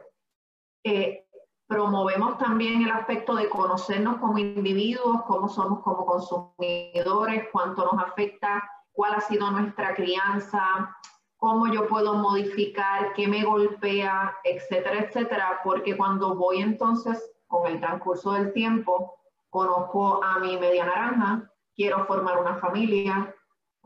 eh, 0.86 1.28
promovemos 1.68 2.38
también 2.38 2.84
el 2.84 2.92
aspecto 2.92 3.36
de 3.36 3.50
conocernos 3.50 4.16
como 4.20 4.38
individuos, 4.38 5.24
cómo 5.28 5.50
somos 5.50 5.82
como 5.84 6.06
consumidores, 6.06 7.50
cuánto 7.52 7.84
nos 7.84 8.02
afecta, 8.02 8.64
cuál 8.94 9.16
ha 9.16 9.20
sido 9.20 9.52
nuestra 9.52 9.94
crianza, 9.94 10.96
cómo 11.36 11.68
yo 11.68 11.86
puedo 11.90 12.14
modificar, 12.14 13.12
qué 13.12 13.28
me 13.28 13.44
golpea, 13.44 14.38
etcétera, 14.46 15.02
etcétera, 15.02 15.60
porque 15.66 15.98
cuando 15.98 16.34
voy 16.36 16.62
entonces 16.62 17.30
con 17.48 17.68
el 17.68 17.82
transcurso 17.82 18.32
del 18.32 18.54
tiempo, 18.54 19.18
conozco 19.50 20.24
a 20.24 20.40
mi 20.40 20.56
media 20.56 20.86
naranja, 20.86 21.52
quiero 21.76 22.06
formar 22.06 22.40
una 22.40 22.56
familia, 22.56 23.36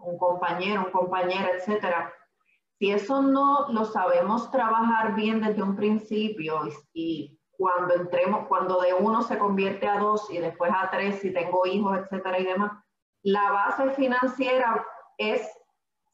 un 0.03 0.17
compañero, 0.17 0.85
un 0.85 0.91
compañera, 0.91 1.49
etcétera. 1.55 2.13
Si 2.79 2.91
eso 2.91 3.21
no 3.21 3.67
lo 3.69 3.85
sabemos 3.85 4.49
trabajar 4.49 5.13
bien 5.15 5.41
desde 5.41 5.61
un 5.61 5.75
principio 5.75 6.61
y, 6.93 7.37
cuando 7.57 7.93
entremos, 7.93 8.47
cuando 8.47 8.81
de 8.81 8.95
uno 8.95 9.21
se 9.21 9.37
convierte 9.37 9.87
a 9.87 9.99
dos 9.99 10.31
y 10.31 10.39
después 10.39 10.71
a 10.75 10.89
tres 10.89 11.19
si 11.19 11.31
tengo 11.31 11.67
hijos, 11.67 11.95
etcétera 11.95 12.39
y 12.39 12.45
demás, 12.45 12.71
la 13.21 13.51
base 13.51 13.91
financiera 13.91 14.83
es, 15.19 15.47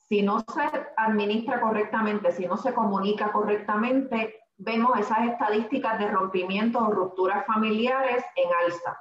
si 0.10 0.24
no 0.24 0.42
se 0.42 0.62
administra 0.98 1.62
correctamente, 1.62 2.34
si 2.34 2.46
no 2.48 2.58
se 2.58 2.74
comunica 2.74 3.32
correctamente, 3.32 4.38
vemos 4.58 5.00
esas 5.00 5.20
estadísticas 5.28 6.00
de 6.00 6.10
rompimiento 6.10 6.80
o 6.80 6.92
rupturas 6.92 7.46
familiares 7.46 8.26
en 8.36 8.50
alza. 8.66 9.00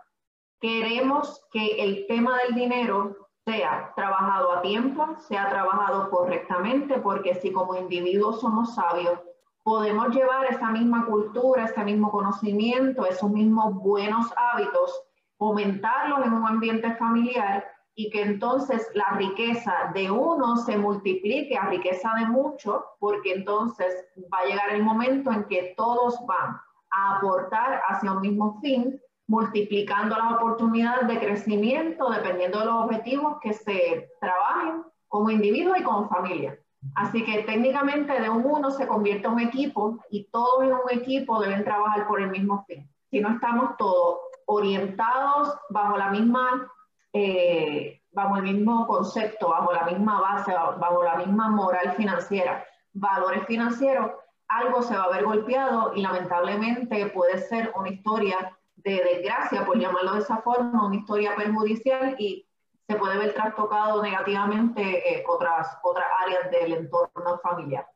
Queremos 0.60 1.44
que 1.50 1.82
el 1.82 2.06
tema 2.06 2.38
del 2.44 2.54
dinero 2.54 3.25
sea 3.46 3.92
trabajado 3.94 4.52
a 4.52 4.62
tiempo, 4.62 5.06
sea 5.28 5.48
trabajado 5.48 6.10
correctamente, 6.10 6.98
porque 6.98 7.36
si 7.36 7.52
como 7.52 7.76
individuos 7.76 8.40
somos 8.40 8.74
sabios, 8.74 9.20
podemos 9.62 10.08
llevar 10.08 10.46
esa 10.46 10.70
misma 10.70 11.06
cultura, 11.06 11.64
ese 11.64 11.84
mismo 11.84 12.10
conocimiento, 12.10 13.06
esos 13.06 13.30
mismos 13.30 13.74
buenos 13.74 14.32
hábitos, 14.36 15.00
fomentarlos 15.38 16.26
en 16.26 16.32
un 16.32 16.46
ambiente 16.46 16.92
familiar 16.96 17.64
y 17.94 18.10
que 18.10 18.22
entonces 18.22 18.90
la 18.94 19.10
riqueza 19.16 19.92
de 19.94 20.10
uno 20.10 20.56
se 20.56 20.76
multiplique 20.76 21.56
a 21.56 21.68
riqueza 21.68 22.14
de 22.18 22.26
muchos, 22.26 22.82
porque 22.98 23.32
entonces 23.32 23.94
va 24.32 24.38
a 24.38 24.46
llegar 24.46 24.70
el 24.70 24.82
momento 24.82 25.30
en 25.30 25.44
que 25.44 25.72
todos 25.76 26.18
van 26.26 26.60
a 26.90 27.16
aportar 27.16 27.80
hacia 27.88 28.10
un 28.10 28.22
mismo 28.22 28.58
fin, 28.60 29.00
multiplicando 29.28 30.16
las 30.16 30.32
oportunidades 30.34 31.08
de 31.08 31.18
crecimiento 31.18 32.10
dependiendo 32.10 32.60
de 32.60 32.66
los 32.66 32.84
objetivos 32.84 33.38
que 33.40 33.52
se 33.52 34.10
trabajen 34.20 34.84
como 35.08 35.30
individuo 35.30 35.74
y 35.76 35.82
como 35.82 36.08
familia. 36.08 36.58
Así 36.94 37.24
que 37.24 37.42
técnicamente 37.42 38.20
de 38.20 38.30
un 38.30 38.44
uno 38.44 38.70
se 38.70 38.86
convierte 38.86 39.26
en 39.26 39.34
un 39.34 39.40
equipo 39.40 39.98
y 40.10 40.28
todos 40.30 40.62
en 40.62 40.72
un 40.72 40.90
equipo 40.90 41.40
deben 41.40 41.64
trabajar 41.64 42.06
por 42.06 42.20
el 42.20 42.30
mismo 42.30 42.64
fin. 42.66 42.88
Si 43.10 43.20
no 43.20 43.30
estamos 43.30 43.76
todos 43.76 44.18
orientados 44.46 45.58
bajo 45.70 45.96
la 45.96 46.10
misma, 46.10 46.70
eh, 47.12 48.02
bajo 48.12 48.36
el 48.36 48.42
mismo 48.42 48.86
concepto, 48.86 49.48
bajo 49.48 49.72
la 49.72 49.84
misma 49.84 50.20
base, 50.20 50.52
bajo 50.52 51.02
la 51.02 51.16
misma 51.16 51.48
moral 51.48 51.94
financiera, 51.96 52.64
valores 52.92 53.44
financieros, 53.46 54.10
algo 54.48 54.82
se 54.82 54.96
va 54.96 55.04
a 55.04 55.10
ver 55.10 55.24
golpeado 55.24 55.92
y 55.94 56.02
lamentablemente 56.02 57.06
puede 57.06 57.38
ser 57.38 57.72
una 57.74 57.88
historia 57.88 58.56
de 58.76 59.02
desgracia, 59.02 59.64
por 59.64 59.78
llamarlo 59.78 60.14
de 60.14 60.20
esa 60.20 60.38
forma, 60.42 60.86
una 60.86 60.96
historia 60.96 61.34
perjudicial 61.34 62.16
y 62.18 62.46
se 62.86 62.96
puede 62.96 63.18
ver 63.18 63.34
trastocado 63.34 64.02
negativamente 64.02 64.80
eh, 64.82 65.24
otras, 65.26 65.76
otras 65.82 66.06
áreas 66.24 66.50
del 66.50 66.72
entorno 66.72 67.38
familiar. 67.42 67.86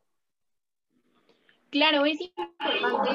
Claro, 1.69 2.03
es 2.05 2.19
importante 2.19 3.09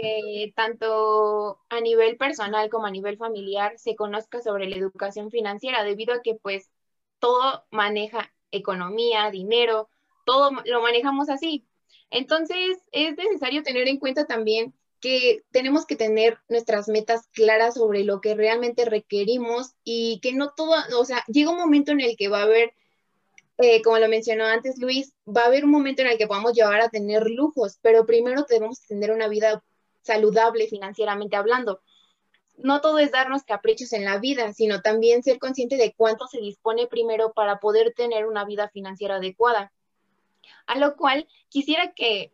que 0.00 0.52
tanto 0.56 1.60
a 1.68 1.80
nivel 1.80 2.16
personal 2.16 2.68
como 2.70 2.86
a 2.86 2.90
nivel 2.90 3.16
familiar 3.16 3.78
se 3.78 3.94
conozca 3.94 4.40
sobre 4.40 4.68
la 4.68 4.76
educación 4.76 5.30
financiera, 5.30 5.84
debido 5.84 6.14
a 6.14 6.22
que 6.22 6.34
pues 6.34 6.70
todo 7.20 7.64
maneja 7.70 8.32
economía, 8.50 9.30
dinero, 9.30 9.88
todo 10.24 10.50
lo 10.64 10.82
manejamos 10.82 11.28
así. 11.28 11.68
Entonces 12.10 12.82
es 12.90 13.16
necesario 13.16 13.62
tener 13.62 13.86
en 13.86 13.98
cuenta 13.98 14.26
también 14.26 14.74
que 15.00 15.44
tenemos 15.50 15.86
que 15.86 15.96
tener 15.96 16.38
nuestras 16.48 16.88
metas 16.88 17.28
claras 17.32 17.74
sobre 17.74 18.04
lo 18.04 18.20
que 18.20 18.34
realmente 18.34 18.84
requerimos 18.84 19.74
y 19.84 20.20
que 20.20 20.32
no 20.32 20.52
todo, 20.56 20.74
o 20.98 21.04
sea, 21.04 21.24
llega 21.28 21.50
un 21.50 21.58
momento 21.58 21.92
en 21.92 22.00
el 22.00 22.16
que 22.16 22.28
va 22.28 22.40
a 22.40 22.44
haber, 22.44 22.74
eh, 23.58 23.82
como 23.82 23.98
lo 23.98 24.08
mencionó 24.08 24.44
antes 24.46 24.78
Luis, 24.78 25.14
va 25.26 25.42
a 25.42 25.46
haber 25.46 25.64
un 25.64 25.70
momento 25.70 26.02
en 26.02 26.08
el 26.08 26.18
que 26.18 26.26
podamos 26.26 26.52
llevar 26.54 26.80
a 26.80 26.88
tener 26.88 27.28
lujos, 27.30 27.78
pero 27.82 28.06
primero 28.06 28.44
debemos 28.48 28.80
tener 28.86 29.12
una 29.12 29.28
vida 29.28 29.62
saludable 30.02 30.66
financieramente 30.66 31.36
hablando. 31.36 31.80
No 32.56 32.80
todo 32.80 32.98
es 32.98 33.12
darnos 33.12 33.44
caprichos 33.44 33.92
en 33.92 34.04
la 34.04 34.18
vida, 34.18 34.52
sino 34.52 34.80
también 34.80 35.22
ser 35.22 35.38
consciente 35.38 35.76
de 35.76 35.94
cuánto 35.96 36.26
se 36.26 36.40
dispone 36.40 36.88
primero 36.88 37.32
para 37.32 37.60
poder 37.60 37.94
tener 37.94 38.26
una 38.26 38.44
vida 38.44 38.68
financiera 38.68 39.16
adecuada. 39.16 39.72
A 40.66 40.76
lo 40.76 40.96
cual 40.96 41.28
quisiera 41.48 41.92
que 41.92 42.32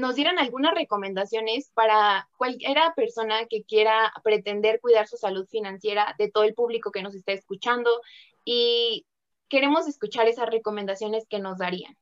nos 0.00 0.16
dieran 0.16 0.38
algunas 0.38 0.74
recomendaciones 0.74 1.70
para 1.72 2.28
cualquiera 2.36 2.92
persona 2.96 3.46
que 3.48 3.62
quiera 3.62 4.12
pretender 4.24 4.80
cuidar 4.80 5.06
su 5.06 5.16
salud 5.16 5.46
financiera 5.46 6.16
de 6.18 6.30
todo 6.30 6.44
el 6.44 6.54
público 6.54 6.90
que 6.90 7.02
nos 7.02 7.14
está 7.14 7.32
escuchando 7.32 7.90
y 8.44 9.06
queremos 9.48 9.86
escuchar 9.86 10.26
esas 10.26 10.50
recomendaciones 10.50 11.26
que 11.28 11.38
nos 11.38 11.58
darían. 11.58 11.96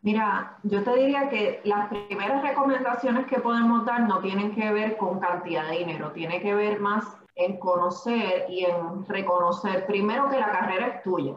Mira, 0.00 0.58
yo 0.64 0.82
te 0.82 0.96
diría 0.96 1.28
que 1.28 1.60
las 1.62 1.88
primeras 1.88 2.42
recomendaciones 2.42 3.26
que 3.28 3.38
podemos 3.38 3.86
dar 3.86 4.00
no 4.00 4.20
tienen 4.20 4.52
que 4.52 4.72
ver 4.72 4.96
con 4.96 5.20
cantidad 5.20 5.70
de 5.70 5.78
dinero, 5.78 6.10
tiene 6.10 6.42
que 6.42 6.54
ver 6.56 6.80
más 6.80 7.04
en 7.36 7.58
conocer 7.60 8.46
y 8.48 8.64
en 8.64 9.06
reconocer 9.06 9.86
primero 9.86 10.28
que 10.28 10.40
la 10.40 10.50
carrera 10.50 10.88
es 10.88 11.02
tuya. 11.04 11.34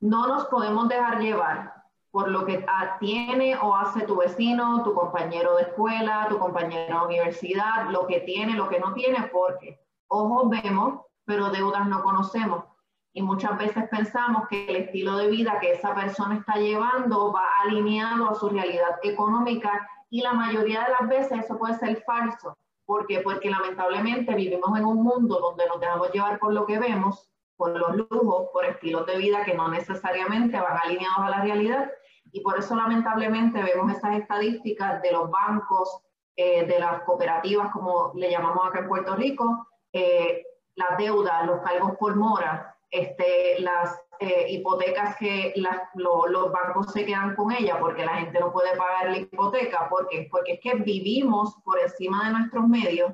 No 0.00 0.26
nos 0.26 0.46
podemos 0.46 0.88
dejar 0.88 1.20
llevar 1.20 1.79
por 2.10 2.28
lo 2.28 2.44
que 2.44 2.64
tiene 2.98 3.56
o 3.56 3.74
hace 3.74 4.02
tu 4.02 4.16
vecino, 4.16 4.82
tu 4.82 4.94
compañero 4.94 5.56
de 5.56 5.62
escuela, 5.62 6.26
tu 6.28 6.38
compañero 6.38 7.00
de 7.00 7.06
universidad, 7.06 7.88
lo 7.90 8.06
que 8.06 8.20
tiene, 8.20 8.54
lo 8.54 8.68
que 8.68 8.80
no 8.80 8.92
tiene, 8.94 9.30
porque 9.32 9.80
ojos 10.08 10.50
vemos, 10.50 11.02
pero 11.24 11.50
deudas 11.50 11.86
no 11.86 12.02
conocemos. 12.02 12.64
Y 13.12 13.22
muchas 13.22 13.56
veces 13.58 13.88
pensamos 13.88 14.48
que 14.48 14.66
el 14.68 14.76
estilo 14.76 15.16
de 15.16 15.28
vida 15.28 15.58
que 15.60 15.72
esa 15.72 15.94
persona 15.94 16.36
está 16.36 16.56
llevando 16.56 17.32
va 17.32 17.44
alineado 17.62 18.28
a 18.28 18.34
su 18.34 18.48
realidad 18.48 18.98
económica 19.02 19.88
y 20.10 20.22
la 20.22 20.32
mayoría 20.32 20.84
de 20.84 20.90
las 20.90 21.08
veces 21.08 21.44
eso 21.44 21.58
puede 21.58 21.74
ser 21.74 22.02
falso. 22.02 22.56
¿Por 22.86 23.06
qué? 23.06 23.20
Porque 23.20 23.50
lamentablemente 23.50 24.34
vivimos 24.34 24.76
en 24.76 24.84
un 24.84 25.02
mundo 25.02 25.38
donde 25.38 25.66
nos 25.66 25.80
dejamos 25.80 26.12
llevar 26.12 26.40
por 26.40 26.52
lo 26.52 26.66
que 26.66 26.78
vemos, 26.78 27.30
por 27.56 27.70
los 27.76 27.94
lujos, 27.94 28.48
por 28.52 28.64
estilos 28.64 29.06
de 29.06 29.16
vida 29.18 29.44
que 29.44 29.54
no 29.54 29.68
necesariamente 29.68 30.58
van 30.58 30.78
alineados 30.82 31.20
a 31.20 31.30
la 31.30 31.42
realidad 31.42 31.90
y 32.32 32.40
por 32.40 32.58
eso 32.58 32.74
lamentablemente 32.74 33.62
vemos 33.62 33.92
esas 33.92 34.16
estadísticas 34.16 35.02
de 35.02 35.12
los 35.12 35.30
bancos, 35.30 36.02
eh, 36.36 36.64
de 36.64 36.78
las 36.78 37.02
cooperativas, 37.02 37.72
como 37.72 38.12
le 38.14 38.30
llamamos 38.30 38.66
acá 38.66 38.80
en 38.80 38.88
Puerto 38.88 39.14
Rico, 39.16 39.68
eh, 39.92 40.44
las 40.74 40.96
deudas, 40.96 41.46
los 41.46 41.60
cargos 41.60 41.96
por 41.98 42.16
mora, 42.16 42.76
este, 42.90 43.60
las 43.60 44.00
eh, 44.20 44.46
hipotecas 44.50 45.16
que 45.16 45.54
los 45.94 46.52
bancos 46.52 46.92
se 46.92 47.04
quedan 47.04 47.34
con 47.36 47.52
ella 47.52 47.78
porque 47.78 48.04
la 48.04 48.16
gente 48.16 48.38
no 48.38 48.52
puede 48.52 48.76
pagar 48.76 49.10
la 49.10 49.18
hipoteca. 49.18 49.88
¿Por 49.88 50.08
qué? 50.08 50.28
Porque 50.30 50.54
es 50.54 50.60
que 50.60 50.74
vivimos 50.74 51.56
por 51.64 51.78
encima 51.78 52.26
de 52.26 52.38
nuestros 52.38 52.68
medios, 52.68 53.12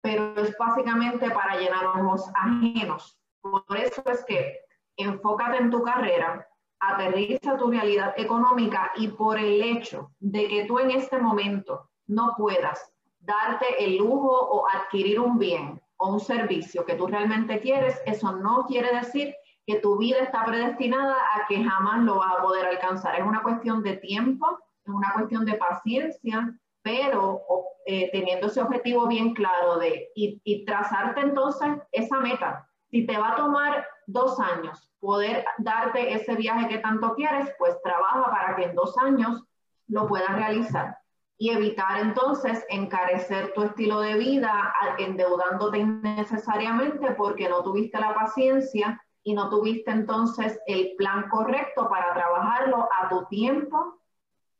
pero 0.00 0.34
es 0.36 0.56
básicamente 0.56 1.30
para 1.30 1.56
llenar 1.56 1.80
llenarnos 1.80 2.30
ajenos. 2.34 3.18
Por 3.40 3.76
eso 3.76 4.02
es 4.06 4.24
que 4.24 4.60
enfócate 4.96 5.58
en 5.58 5.70
tu 5.70 5.82
carrera, 5.82 6.48
aterriza 6.80 7.56
tu 7.56 7.70
realidad 7.70 8.14
económica 8.16 8.92
y 8.96 9.08
por 9.08 9.38
el 9.38 9.62
hecho 9.62 10.10
de 10.20 10.48
que 10.48 10.64
tú 10.64 10.78
en 10.78 10.90
este 10.90 11.18
momento 11.18 11.88
no 12.06 12.34
puedas 12.36 12.92
darte 13.20 13.84
el 13.84 13.96
lujo 13.96 14.30
o 14.30 14.66
adquirir 14.68 15.18
un 15.20 15.38
bien 15.38 15.80
o 15.96 16.12
un 16.12 16.20
servicio 16.20 16.84
que 16.84 16.94
tú 16.94 17.06
realmente 17.06 17.60
quieres, 17.60 18.00
eso 18.06 18.32
no 18.32 18.66
quiere 18.66 18.94
decir 18.94 19.34
que 19.66 19.80
tu 19.80 19.98
vida 19.98 20.18
está 20.18 20.44
predestinada 20.44 21.16
a 21.34 21.46
que 21.48 21.62
jamás 21.62 22.04
lo 22.04 22.16
vas 22.16 22.34
a 22.38 22.42
poder 22.42 22.66
alcanzar. 22.66 23.18
Es 23.18 23.26
una 23.26 23.42
cuestión 23.42 23.82
de 23.82 23.96
tiempo, 23.96 24.46
es 24.84 24.92
una 24.92 25.12
cuestión 25.14 25.44
de 25.44 25.54
paciencia, 25.54 26.56
pero 26.82 27.42
eh, 27.84 28.10
teniendo 28.12 28.46
ese 28.46 28.62
objetivo 28.62 29.08
bien 29.08 29.34
claro 29.34 29.78
de 29.78 30.08
y, 30.14 30.40
y 30.44 30.64
trazarte 30.64 31.20
entonces 31.20 31.68
esa 31.90 32.20
meta. 32.20 32.68
Si 32.90 33.04
te 33.06 33.16
va 33.16 33.32
a 33.32 33.36
tomar 33.36 33.84
dos 34.06 34.38
años 34.40 34.90
poder 35.00 35.44
darte 35.58 36.14
ese 36.14 36.34
viaje 36.34 36.68
que 36.68 36.78
tanto 36.78 37.14
quieres, 37.14 37.52
pues 37.58 37.80
trabaja 37.82 38.30
para 38.30 38.56
que 38.56 38.64
en 38.64 38.74
dos 38.74 38.96
años 38.98 39.44
lo 39.88 40.06
puedas 40.06 40.34
realizar 40.34 40.98
y 41.38 41.50
evitar 41.50 42.00
entonces 42.00 42.64
encarecer 42.68 43.52
tu 43.52 43.64
estilo 43.64 44.00
de 44.00 44.14
vida 44.14 44.72
endeudándote 44.98 45.78
innecesariamente 45.78 47.12
porque 47.12 47.48
no 47.48 47.62
tuviste 47.62 48.00
la 48.00 48.14
paciencia 48.14 49.00
y 49.22 49.34
no 49.34 49.50
tuviste 49.50 49.90
entonces 49.90 50.58
el 50.66 50.94
plan 50.96 51.28
correcto 51.28 51.88
para 51.88 52.14
trabajarlo 52.14 52.88
a 53.00 53.08
tu 53.08 53.26
tiempo 53.26 54.00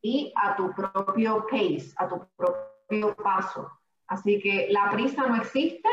y 0.02 0.32
a 0.37 0.54
tu 0.56 0.72
propio 0.72 1.46
pace, 1.50 1.94
a 1.96 2.09
tu 2.09 2.26
propio 2.37 3.16
paso. 3.16 3.70
Así 4.09 4.40
que 4.40 4.68
la 4.70 4.90
prisa 4.90 5.26
no 5.26 5.37
existe, 5.37 5.88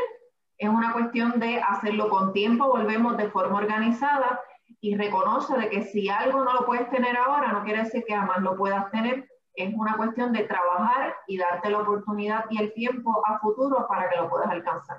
es 0.58 0.70
una 0.70 0.94
cuestión 0.94 1.40
de 1.40 1.62
hacerlo 1.62 2.10
con 2.10 2.34
tiempo, 2.34 2.68
volvemos 2.68 3.18
de 3.18 3.30
forma 3.30 3.58
organizada 3.58 4.40
y 4.82 4.96
reconoce 4.96 5.58
de 5.58 5.70
que 5.70 5.84
si 5.84 6.10
algo 6.10 6.44
no 6.44 6.54
lo 6.54 6.66
puedes 6.66 6.90
tener 6.90 7.18
ahora, 7.18 7.52
no 7.52 7.64
quiere 7.64 7.84
decir 7.84 8.04
que 8.08 8.16
jamás 8.16 8.42
lo 8.42 8.56
puedas 8.56 8.90
tener. 8.92 9.28
Es 9.56 9.74
una 9.76 9.96
cuestión 9.96 10.34
de 10.34 10.44
trabajar 10.44 11.16
y 11.28 11.38
darte 11.38 11.70
la 11.70 11.80
oportunidad 11.80 12.46
y 12.50 12.62
el 12.62 12.74
tiempo 12.74 13.22
a 13.26 13.40
futuro 13.40 13.86
para 13.88 14.10
que 14.10 14.18
lo 14.18 14.30
puedas 14.30 14.50
alcanzar. 14.50 14.98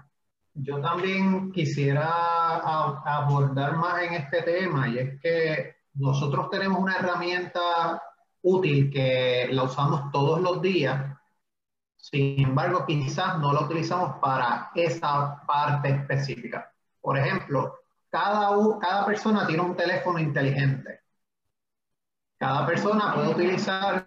Yo 0.55 0.81
también 0.81 1.51
quisiera 1.51 2.09
abordar 3.05 3.77
más 3.77 4.03
en 4.03 4.15
este 4.15 4.43
tema 4.43 4.89
y 4.89 4.99
es 4.99 5.21
que 5.21 5.75
nosotros 5.95 6.49
tenemos 6.51 6.79
una 6.79 6.97
herramienta 6.97 8.01
útil 8.43 8.91
que 8.91 9.49
la 9.51 9.65
usamos 9.65 10.13
todos 10.13 10.41
los 10.41 10.63
días 10.63 11.15
sin 12.11 12.39
embargo, 12.39 12.85
quizás 12.85 13.39
no 13.39 13.55
lo 13.55 13.63
utilizamos 13.63 14.19
para 14.21 14.71
esa 14.75 15.41
parte 15.47 15.89
específica. 15.89 16.71
Por 17.01 17.17
ejemplo, 17.17 17.79
cada, 18.11 18.51
cada 18.79 19.07
persona 19.07 19.47
tiene 19.47 19.63
un 19.63 19.75
teléfono 19.75 20.19
inteligente. 20.19 21.01
Cada 22.39 22.67
persona 22.67 23.15
puede 23.15 23.29
utilizar 23.29 24.07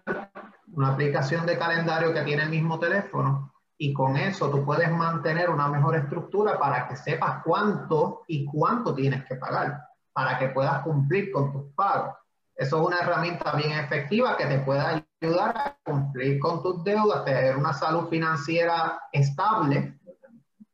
una 0.74 0.92
aplicación 0.92 1.44
de 1.44 1.58
calendario 1.58 2.14
que 2.14 2.22
tiene 2.22 2.44
el 2.44 2.50
mismo 2.50 2.78
teléfono 2.78 3.52
y 3.76 3.92
con 3.92 4.16
eso 4.16 4.48
tú 4.48 4.64
puedes 4.64 4.92
mantener 4.92 5.50
una 5.50 5.66
mejor 5.66 5.96
estructura 5.96 6.56
para 6.56 6.86
que 6.86 6.94
sepas 6.94 7.42
cuánto 7.42 8.22
y 8.28 8.44
cuánto 8.44 8.94
tienes 8.94 9.24
que 9.24 9.34
pagar, 9.34 9.76
para 10.12 10.38
que 10.38 10.50
puedas 10.50 10.82
cumplir 10.82 11.32
con 11.32 11.50
tus 11.50 11.74
pagos. 11.74 12.14
Eso 12.54 12.80
es 12.80 12.86
una 12.86 13.00
herramienta 13.00 13.56
bien 13.56 13.72
efectiva 13.72 14.36
que 14.36 14.46
te 14.46 14.60
puede 14.60 15.07
ayudar 15.20 15.56
a 15.56 15.76
cumplir 15.84 16.38
con 16.38 16.62
tus 16.62 16.84
deudas, 16.84 17.24
tener 17.24 17.56
una 17.56 17.72
salud 17.72 18.08
financiera 18.08 19.00
estable 19.12 19.98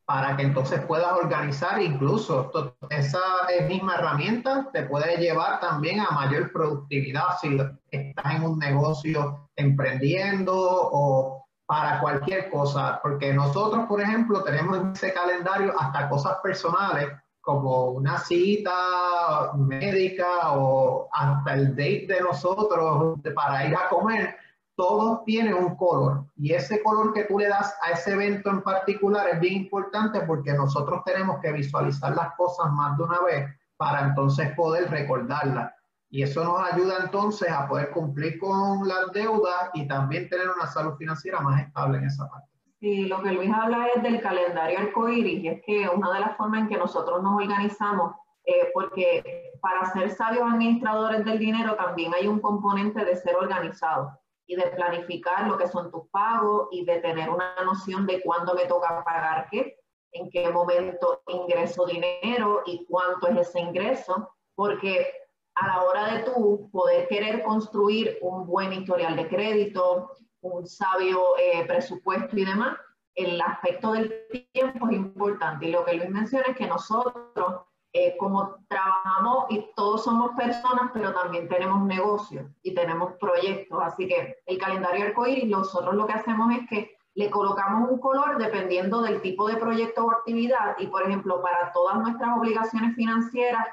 para 0.05 0.37
que 0.37 0.43
entonces 0.43 0.81
puedas 0.85 1.13
organizar 1.13 1.81
incluso 1.81 2.51
esa 2.91 3.19
misma 3.67 3.95
herramienta 3.95 4.69
te 4.71 4.83
puede 4.83 5.17
llevar 5.17 5.61
también 5.61 6.01
a 6.01 6.11
mayor 6.11 6.53
productividad 6.53 7.39
si 7.41 7.57
estás 7.91 8.35
en 8.35 8.45
un 8.45 8.59
negocio 8.59 9.49
emprendiendo 9.57 10.53
o 10.55 11.45
para 11.67 11.99
cualquier 12.01 12.51
cosa, 12.51 13.01
porque 13.03 13.33
nosotros, 13.33 13.87
por 13.87 13.99
ejemplo, 13.99 14.43
tenemos 14.43 14.79
en 14.79 14.93
ese 14.93 15.15
calendario 15.15 15.73
hasta 15.81 16.11
cosas 16.11 16.37
personales 16.43 17.09
como 17.45 17.91
una 17.91 18.19
cita 18.19 19.53
médica 19.55 20.53
o 20.55 21.09
hasta 21.13 21.55
el 21.55 21.71
date 21.71 22.07
de 22.09 22.21
nosotros 22.21 23.21
para 23.35 23.67
ir 23.67 23.77
a 23.77 23.89
comer, 23.89 24.37
todos 24.77 25.25
tienen 25.25 25.55
un 25.55 25.77
color 25.77 26.25
y 26.37 26.53
ese 26.53 26.83
color 26.83 27.13
que 27.13 27.25
tú 27.25 27.39
le 27.39 27.49
das 27.49 27.77
a 27.83 27.93
ese 27.93 28.13
evento 28.13 28.51
en 28.51 28.63
particular 28.63 29.29
es 29.29 29.41
bien 29.41 29.63
importante 29.63 30.21
porque 30.23 30.53
nosotros 30.55 31.03
tenemos 31.05 31.39
que 31.41 31.53
visualizar 31.53 32.15
las 32.17 32.35
cosas 32.37 32.73
más 32.73 32.97
de 32.97 33.05
una 33.05 33.21
vez 33.21 33.49
para 33.77 34.09
entonces 34.09 34.55
poder 34.57 34.91
recordarlas. 34.91 35.73
Y 36.11 36.23
eso 36.23 36.45
nos 36.45 36.73
ayuda 36.73 36.99
entonces 37.05 37.51
a 37.51 37.69
poder 37.69 37.91
cumplir 37.91 38.39
con 38.39 38.87
las 38.87 39.13
deudas 39.13 39.71
y 39.75 39.87
también 39.87 40.29
tener 40.29 40.49
una 40.49 40.67
salud 40.67 40.95
financiera 40.97 41.41
más 41.41 41.61
estable 41.61 41.99
en 41.99 42.05
esa 42.05 42.29
parte. 42.29 42.54
Sí, 42.85 43.07
lo 43.07 43.23
que 43.23 43.33
Luis 43.33 43.51
habla 43.51 43.87
es 43.97 44.03
del 44.03 44.21
calendario 44.21 44.79
arcoíris 44.79 45.43
y 45.43 45.49
es 45.49 45.63
que 45.63 45.89
una 45.89 46.13
de 46.13 46.21
las 46.21 46.37
formas 46.37 46.61
en 46.61 46.69
que 46.69 46.77
nosotros 46.77 47.23
nos 47.23 47.35
organizamos, 47.41 48.15
eh, 48.45 48.71
porque 48.75 49.55
para 49.63 49.91
ser 49.95 50.11
sabios 50.11 50.43
administradores 50.43 51.25
del 51.25 51.39
dinero 51.39 51.77
también 51.77 52.13
hay 52.13 52.27
un 52.27 52.41
componente 52.41 53.03
de 53.03 53.17
ser 53.17 53.37
organizado 53.37 54.21
y 54.47 54.57
de 54.57 54.67
planificar 54.67 55.49
lo 55.49 55.57
que 55.57 55.67
son 55.67 55.91
tus 55.91 56.11
pagos 56.11 56.69
y 56.73 56.85
de 56.85 57.01
tener 57.01 57.31
una 57.31 57.55
noción 57.65 58.07
de 58.07 58.21
cuándo 58.21 58.53
me 58.53 58.67
toca 58.67 59.03
pagar 59.03 59.49
qué, 59.51 59.79
en 60.13 60.29
qué 60.29 60.51
momento 60.51 61.23
ingreso 61.29 61.87
dinero 61.87 62.65
y 62.67 62.85
cuánto 62.85 63.29
es 63.29 63.49
ese 63.49 63.61
ingreso, 63.61 64.29
porque 64.55 65.07
a 65.55 65.69
la 65.69 65.85
hora 65.85 66.13
de 66.13 66.25
tú 66.25 66.69
poder 66.71 67.09
querer 67.09 67.45
construir 67.45 68.19
un 68.21 68.47
buen 68.47 68.75
historial 68.75 69.17
de 69.17 69.27
crédito, 69.27 70.11
un 70.53 70.67
sabio 70.67 71.37
eh, 71.39 71.65
presupuesto 71.67 72.37
y 72.37 72.45
demás, 72.45 72.77
el 73.15 73.41
aspecto 73.41 73.93
del 73.93 74.13
tiempo 74.53 74.89
es 74.89 74.97
importante. 74.97 75.67
Y 75.67 75.73
lo 75.73 75.85
que 75.85 75.95
Luis 75.95 76.11
menciona 76.11 76.47
es 76.49 76.57
que 76.57 76.67
nosotros, 76.67 77.63
eh, 77.93 78.17
como 78.19 78.57
trabajamos 78.69 79.47
y 79.51 79.71
todos 79.77 80.05
somos 80.05 80.33
personas, 80.37 80.91
pero 80.93 81.13
también 81.15 81.49
tenemos 81.49 81.83
negocios 81.83 82.47
y 82.63 82.75
tenemos 82.75 83.15
proyectos. 83.15 83.79
Así 83.83 84.09
que 84.09 84.37
el 84.47 84.59
calendario 84.59 85.07
arcoíris, 85.07 85.49
nosotros 85.49 85.95
lo 85.95 86.07
que 86.07 86.15
hacemos 86.15 86.53
es 86.53 86.69
que 86.69 86.97
le 87.15 87.31
colocamos 87.31 87.91
un 87.91 88.01
color 88.01 88.39
dependiendo 88.39 89.01
del 89.03 89.23
tipo 89.23 89.47
de 89.47 89.57
proyecto 89.57 90.05
o 90.05 90.11
actividad. 90.11 90.77
Y 90.79 90.89
por 90.89 91.05
ejemplo, 91.05 91.41
para 91.41 91.73
todas 91.73 91.99
nuestras 91.99 92.37
obligaciones 92.37 92.97
financieras 92.97 93.67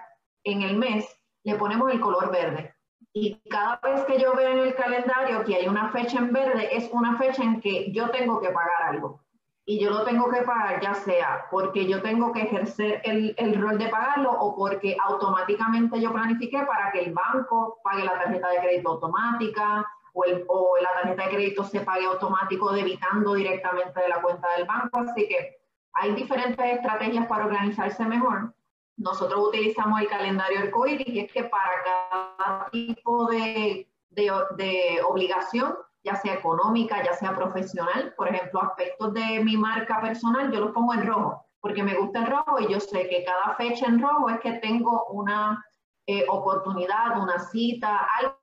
en 0.43 0.61
el 0.61 0.77
mes, 0.77 1.05
le 1.43 1.55
ponemos 1.55 1.91
el 1.91 1.99
color 1.99 2.31
verde. 2.31 2.70
Y 3.13 3.41
cada 3.49 3.79
vez 3.83 4.05
que 4.05 4.19
yo 4.19 4.33
veo 4.35 4.49
en 4.49 4.59
el 4.59 4.75
calendario 4.75 5.43
que 5.43 5.55
hay 5.55 5.67
una 5.67 5.89
fecha 5.89 6.19
en 6.19 6.31
verde, 6.31 6.75
es 6.75 6.89
una 6.93 7.17
fecha 7.17 7.43
en 7.43 7.59
que 7.59 7.91
yo 7.91 8.09
tengo 8.09 8.39
que 8.39 8.49
pagar 8.49 8.83
algo. 8.89 9.21
Y 9.65 9.79
yo 9.79 9.89
lo 9.89 10.03
tengo 10.03 10.29
que 10.29 10.41
pagar 10.41 10.81
ya 10.81 10.93
sea 10.93 11.45
porque 11.51 11.87
yo 11.87 12.01
tengo 12.01 12.31
que 12.31 12.43
ejercer 12.43 13.01
el, 13.03 13.35
el 13.37 13.61
rol 13.61 13.77
de 13.77 13.89
pagarlo 13.89 14.31
o 14.31 14.55
porque 14.55 14.97
automáticamente 15.03 16.01
yo 16.01 16.11
planifiqué 16.11 16.63
para 16.63 16.91
que 16.91 17.01
el 17.01 17.13
banco 17.13 17.79
pague 17.83 18.03
la 18.03 18.17
tarjeta 18.17 18.49
de 18.49 18.59
crédito 18.59 18.89
automática 18.89 19.85
o, 20.13 20.25
el, 20.25 20.45
o 20.47 20.77
la 20.81 20.89
tarjeta 20.93 21.23
de 21.23 21.29
crédito 21.29 21.63
se 21.63 21.81
pague 21.81 22.05
automático 22.05 22.71
debitando 22.71 23.33
directamente 23.35 24.01
de 24.01 24.09
la 24.09 24.21
cuenta 24.21 24.47
del 24.57 24.65
banco. 24.65 24.99
Así 24.99 25.27
que 25.27 25.59
hay 25.93 26.15
diferentes 26.15 26.65
estrategias 26.65 27.27
para 27.27 27.45
organizarse 27.45 28.03
mejor 28.05 28.53
nosotros 29.01 29.47
utilizamos 29.47 29.99
el 29.99 30.07
calendario 30.07 30.59
arcoíris 30.59 31.07
y 31.07 31.19
es 31.21 31.31
que 31.31 31.43
para 31.43 31.83
cada 31.83 32.30
tipo 32.71 33.27
de, 33.27 33.89
de, 34.09 34.31
de 34.57 35.01
obligación, 35.07 35.75
ya 36.03 36.15
sea 36.15 36.33
económica, 36.35 37.03
ya 37.03 37.13
sea 37.13 37.35
profesional. 37.35 38.13
Por 38.17 38.27
ejemplo, 38.27 38.61
aspectos 38.61 39.13
de 39.13 39.43
mi 39.43 39.57
marca 39.57 40.01
personal, 40.01 40.51
yo 40.51 40.59
los 40.59 40.71
pongo 40.71 40.93
en 40.93 41.05
rojo, 41.05 41.45
porque 41.59 41.83
me 41.83 41.95
gusta 41.95 42.19
el 42.19 42.27
rojo 42.27 42.59
y 42.59 42.71
yo 42.71 42.79
sé 42.79 43.07
que 43.07 43.23
cada 43.23 43.55
fecha 43.55 43.85
en 43.85 44.01
rojo 44.01 44.29
es 44.29 44.39
que 44.39 44.53
tengo 44.53 45.05
una 45.09 45.63
eh, 46.07 46.25
oportunidad, 46.29 47.21
una 47.21 47.39
cita, 47.39 48.07
algo 48.19 48.35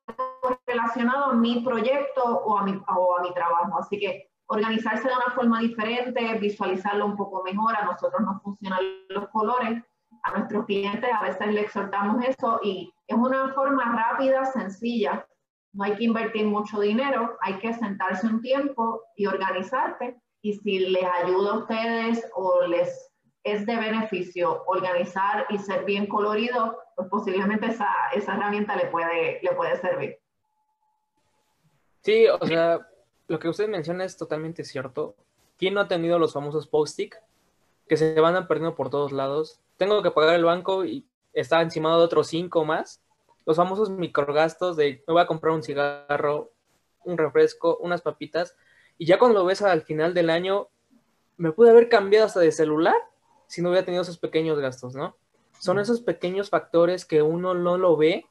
relacionado 0.67 1.27
a 1.27 1.35
mi 1.35 1.61
proyecto 1.61 2.23
o 2.23 2.59
a 2.59 2.63
mi, 2.63 2.81
o 2.87 3.19
a 3.19 3.23
mi 3.23 3.35
trabajo. 3.35 3.79
Así 3.79 3.99
que 3.99 4.31
organizarse 4.47 5.09
de 5.09 5.15
una 5.15 5.35
forma 5.35 5.61
diferente, 5.61 6.39
visualizarlo 6.39 7.05
un 7.07 7.17
poco 7.17 7.43
mejor, 7.43 7.77
a 7.77 7.85
nosotros 7.85 8.23
nos 8.23 8.43
funcionan 8.43 8.81
los 9.11 9.29
colores, 9.29 9.83
a 10.23 10.39
nuestros 10.39 10.65
clientes 10.65 11.11
a 11.13 11.23
veces 11.23 11.49
les 11.49 11.65
exhortamos 11.65 12.25
eso 12.25 12.61
y 12.63 12.93
es 13.09 13.16
una 13.16 13.53
forma 13.55 13.97
rápida, 13.97 14.44
sencilla, 14.44 15.27
no 15.73 15.85
hay 15.85 15.97
que 15.97 16.05
invertir 16.05 16.47
mucho 16.47 16.81
dinero, 16.81 17.37
hay 17.40 17.59
que 17.59 17.73
sentarse 17.73 18.27
un 18.27 18.40
tiempo 18.42 19.03
y 19.16 19.27
organizarte 19.27 20.21
y 20.42 20.55
si 20.55 20.79
les 20.79 21.05
ayuda 21.05 21.53
a 21.53 21.59
ustedes 21.59 22.31
o 22.35 22.66
les 22.66 23.11
es 23.44 23.64
de 23.64 23.77
beneficio 23.77 24.62
organizar 24.66 25.47
y 25.49 25.59
ser 25.59 25.85
bien 25.85 26.07
colorido, 26.07 26.79
pues 26.97 27.09
posiblemente 27.09 27.66
esa, 27.66 27.88
herramienta 28.12 28.77
le 28.77 28.87
puede, 28.87 29.40
le 29.42 29.53
puede 29.53 29.77
servir. 29.81 30.18
Sí, 32.03 32.27
o 32.29 32.47
sea, 32.47 32.87
lo 33.27 33.38
que 33.38 33.49
usted 33.49 33.68
menciona 33.68 34.05
es 34.05 34.16
totalmente 34.18 34.64
cierto. 34.64 35.16
¿Quién 35.57 35.75
no 35.75 35.81
ha 35.81 35.88
tenido 35.88 36.18
los 36.18 36.35
famosos 36.35 36.66
post-it 36.66 37.14
que 37.88 37.97
se 37.97 38.21
van 38.21 38.47
perdiendo 38.47 38.75
por 38.75 38.90
todos 38.90 39.12
lados? 39.12 39.61
Tengo 39.77 40.03
que 40.03 40.11
pagar 40.11 40.35
el 40.35 40.44
banco 40.44 40.85
y 40.85 41.07
está 41.40 41.62
encima 41.62 41.90
de 41.90 42.03
otros 42.03 42.29
cinco 42.29 42.64
más. 42.64 43.03
Los 43.46 43.57
famosos 43.57 43.90
microgastos 43.90 44.77
de 44.77 45.03
me 45.07 45.12
voy 45.14 45.22
a 45.22 45.27
comprar 45.27 45.55
un 45.55 45.62
cigarro, 45.62 46.53
un 47.05 47.16
refresco, 47.16 47.79
unas 47.81 48.03
papitas. 48.03 48.57
Y 48.98 49.07
ya 49.07 49.18
cuando 49.18 49.38
lo 49.38 49.44
ves 49.44 49.62
al 49.62 49.83
final 49.83 50.14
del 50.14 50.31
año, 50.31 50.68
me 51.37 51.53
pude 51.53 51.70
haber 51.70 51.88
cambiado 51.88 52.27
hasta 52.27 52.40
de 52.40 52.53
celular 52.53 52.96
si 53.46 53.62
no 53.62 53.70
hubiera 53.70 53.85
tenido 53.85 54.03
esos 54.03 54.18
pequeños 54.18 54.59
gastos, 54.59 54.94
¿no? 54.94 55.16
Son 55.59 55.79
esos 55.79 56.01
pequeños 56.01 56.51
factores 56.51 57.05
que 57.05 57.22
uno 57.22 57.55
no 57.55 57.79
lo 57.79 57.96
ve 57.96 58.27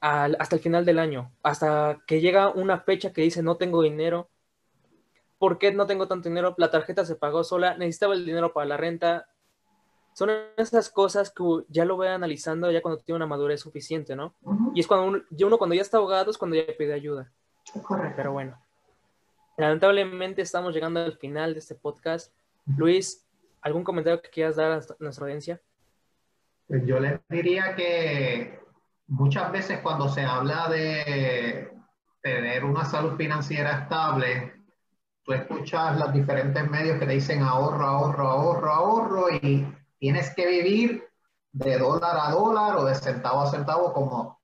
hasta 0.00 0.56
el 0.56 0.62
final 0.62 0.84
del 0.84 0.98
año, 0.98 1.32
hasta 1.42 2.00
que 2.06 2.20
llega 2.20 2.48
una 2.48 2.80
fecha 2.80 3.12
que 3.12 3.22
dice 3.22 3.42
no 3.42 3.56
tengo 3.56 3.82
dinero. 3.82 4.28
¿Por 5.38 5.58
qué 5.58 5.72
no 5.72 5.86
tengo 5.86 6.06
tanto 6.06 6.28
dinero? 6.28 6.54
La 6.58 6.70
tarjeta 6.70 7.04
se 7.04 7.16
pagó 7.16 7.44
sola, 7.44 7.76
necesitaba 7.76 8.14
el 8.14 8.26
dinero 8.26 8.52
para 8.52 8.66
la 8.66 8.76
renta. 8.76 9.29
Son 10.20 10.30
esas 10.58 10.90
cosas 10.90 11.32
que 11.32 11.42
ya 11.68 11.86
lo 11.86 11.96
voy 11.96 12.08
analizando 12.08 12.70
ya 12.70 12.82
cuando 12.82 13.00
tiene 13.00 13.16
una 13.16 13.26
madurez 13.26 13.60
suficiente, 13.60 14.14
¿no? 14.14 14.34
Y 14.74 14.80
es 14.80 14.86
cuando 14.86 15.06
uno, 15.06 15.22
uno, 15.46 15.56
cuando 15.56 15.74
ya 15.74 15.80
está 15.80 15.96
ahogado 15.96 16.30
es 16.30 16.36
cuando 16.36 16.56
ya 16.56 16.64
pide 16.76 16.92
ayuda. 16.92 17.32
Correcto. 17.82 18.16
Pero 18.16 18.32
bueno, 18.32 18.62
lamentablemente 19.56 20.42
estamos 20.42 20.74
llegando 20.74 21.00
al 21.00 21.16
final 21.16 21.54
de 21.54 21.60
este 21.60 21.74
podcast. 21.74 22.34
Luis, 22.76 23.26
¿Algún 23.62 23.82
comentario 23.82 24.20
que 24.20 24.28
quieras 24.28 24.56
dar 24.56 24.72
a 24.72 24.80
nuestra 24.98 25.24
audiencia? 25.24 25.58
Pues 26.68 26.84
yo 26.84 27.00
les 27.00 27.18
diría 27.30 27.74
que 27.74 28.60
muchas 29.06 29.50
veces 29.52 29.80
cuando 29.80 30.06
se 30.08 30.22
habla 30.22 30.68
de 30.68 31.72
tener 32.20 32.62
una 32.62 32.84
salud 32.84 33.16
financiera 33.16 33.80
estable, 33.80 34.52
tú 35.24 35.32
escuchas 35.32 35.98
los 35.98 36.12
diferentes 36.12 36.70
medios 36.70 36.98
que 36.98 37.06
te 37.06 37.12
dicen 37.12 37.42
ahorro, 37.42 37.86
ahorro, 37.86 38.28
ahorro, 38.28 38.70
ahorro 38.70 39.30
y 39.30 39.66
tienes 40.00 40.34
que 40.34 40.46
vivir 40.46 41.04
de 41.52 41.78
dólar 41.78 42.16
a 42.18 42.30
dólar 42.32 42.76
o 42.76 42.84
de 42.84 42.94
centavo 42.94 43.42
a 43.42 43.50
centavo 43.50 43.92
como, 43.92 44.40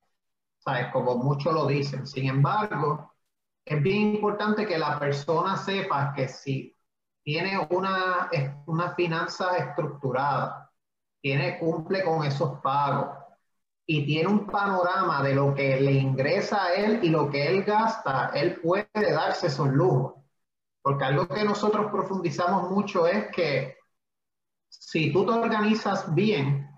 ¿sabes? 0.59 0.92
Como 0.92 1.16
muchos 1.16 1.53
lo 1.53 1.66
dicen. 1.66 2.07
Sin 2.07 2.29
embargo, 2.29 3.14
es 3.64 3.83
bien 3.83 4.14
importante 4.14 4.66
que 4.66 4.79
la 4.79 4.99
persona 4.99 5.57
sepa 5.57 6.12
que 6.14 6.29
si 6.29 6.77
tiene 7.23 7.59
una, 7.71 8.31
una 8.66 8.95
finanza 8.95 9.57
estructurada, 9.57 10.71
tiene, 11.21 11.59
cumple 11.59 12.05
con 12.05 12.25
esos 12.25 12.61
pagos 12.61 13.16
y 13.87 14.05
tiene 14.05 14.29
un 14.29 14.47
panorama 14.47 15.23
de 15.23 15.35
lo 15.35 15.55
que 15.55 15.81
le 15.81 15.92
ingresa 15.92 16.64
a 16.64 16.75
él 16.75 17.01
y 17.03 17.09
lo 17.09 17.31
que 17.31 17.49
él 17.49 17.64
gasta, 17.64 18.31
él 18.35 18.61
puede 18.61 18.88
darse 18.92 19.47
esos 19.47 19.69
lujos. 19.69 20.14
Porque 20.83 21.05
algo 21.05 21.27
que 21.27 21.45
nosotros 21.45 21.90
profundizamos 21.90 22.71
mucho 22.71 23.07
es 23.07 23.29
que 23.33 23.77
si 24.81 25.12
tú 25.12 25.25
te 25.27 25.33
organizas 25.33 26.15
bien, 26.15 26.69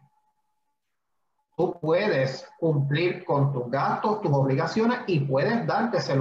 tú 1.56 1.78
puedes 1.80 2.48
cumplir 2.58 3.24
con 3.24 3.52
tus 3.52 3.70
gastos, 3.70 4.22
tus 4.22 4.32
obligaciones 4.32 5.00
y 5.06 5.20
puedes 5.20 5.66
darte 5.66 5.98
ese. 5.98 6.16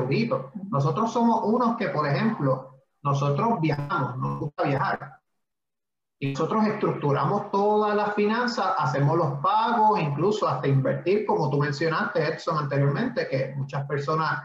Nosotros 0.70 1.14
somos 1.14 1.42
unos 1.44 1.78
que, 1.78 1.90
por 1.90 2.08
ejemplo, 2.08 2.82
nosotros 3.04 3.62
viajamos, 3.62 4.18
nos 4.18 4.40
gusta 4.40 4.64
viajar. 4.64 5.20
Y 6.20 6.32
nosotros 6.32 6.66
estructuramos 6.66 7.52
todas 7.52 7.96
las 7.96 8.16
finanzas, 8.16 8.74
hacemos 8.80 9.16
los 9.16 9.40
pagos, 9.40 10.00
incluso 10.00 10.48
hasta 10.48 10.68
invertir, 10.68 11.28
como 11.28 11.50
tú 11.52 11.60
mencionaste, 11.60 12.28
Edson, 12.28 12.58
anteriormente, 12.58 13.28
que 13.28 13.54
muchas 13.56 13.86
personas 13.86 14.42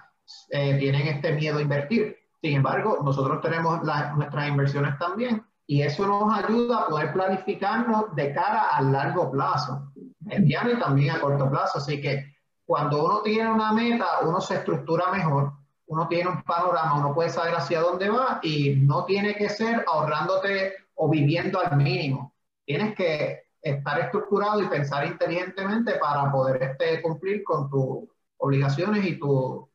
eh, 0.51 0.77
tienen 0.79 1.09
este 1.09 1.33
miedo 1.33 1.59
a 1.59 1.63
invertir. 1.63 2.19
Sin 2.43 2.57
embargo, 2.57 2.99
nosotros 3.03 3.41
tenemos 3.41 3.83
nuestras 3.83 4.49
inversiones 4.49 4.99
también 4.99 5.43
y 5.67 5.83
eso 5.83 6.07
nos 6.07 6.33
ayuda 6.37 6.81
a 6.81 6.87
poder 6.87 7.13
planificarnos 7.13 8.15
de 8.15 8.33
cara 8.33 8.69
a 8.69 8.83
largo 8.83 9.31
plazo, 9.31 9.93
mediano 10.21 10.73
y 10.73 10.79
también 10.79 11.15
a 11.15 11.21
corto 11.21 11.51
plazo. 11.51 11.79
Así 11.79 12.01
que 12.01 12.35
cuando 12.65 13.05
uno 13.05 13.23
tiene 13.23 13.51
una 13.51 13.73
meta, 13.73 14.07
uno 14.23 14.41
se 14.41 14.57
estructura 14.57 15.11
mejor 15.13 15.53
uno 15.93 16.09
tiene 16.09 16.31
un 16.31 16.43
panorama, 16.43 16.99
uno 16.99 17.15
puede 17.15 17.29
saber 17.29 17.55
hacia 17.55 17.81
dónde 17.81 18.09
va 18.09 18.41
y 18.43 18.77
no 18.77 19.05
tiene 19.05 19.35
que 19.35 19.51
ser 19.51 19.85
ahorrándote 19.87 20.73
o 20.95 21.11
viviendo 21.11 21.61
al 21.61 21.77
mínimo. 21.77 22.33
Tienes 22.65 22.95
que 22.95 23.43
estar 23.61 24.01
estructurado 24.01 24.63
y 24.63 24.69
pensar 24.69 25.07
inteligentemente 25.07 25.97
para 25.97 26.33
poder 26.33 26.63
este, 26.63 27.03
cumplir 27.03 27.45
con 27.45 27.69
tus 27.69 28.09
obligaciones 28.39 29.05
y 29.05 29.19
tu 29.19 29.69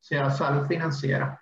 salud 0.00 0.66
financiera. 0.66 1.38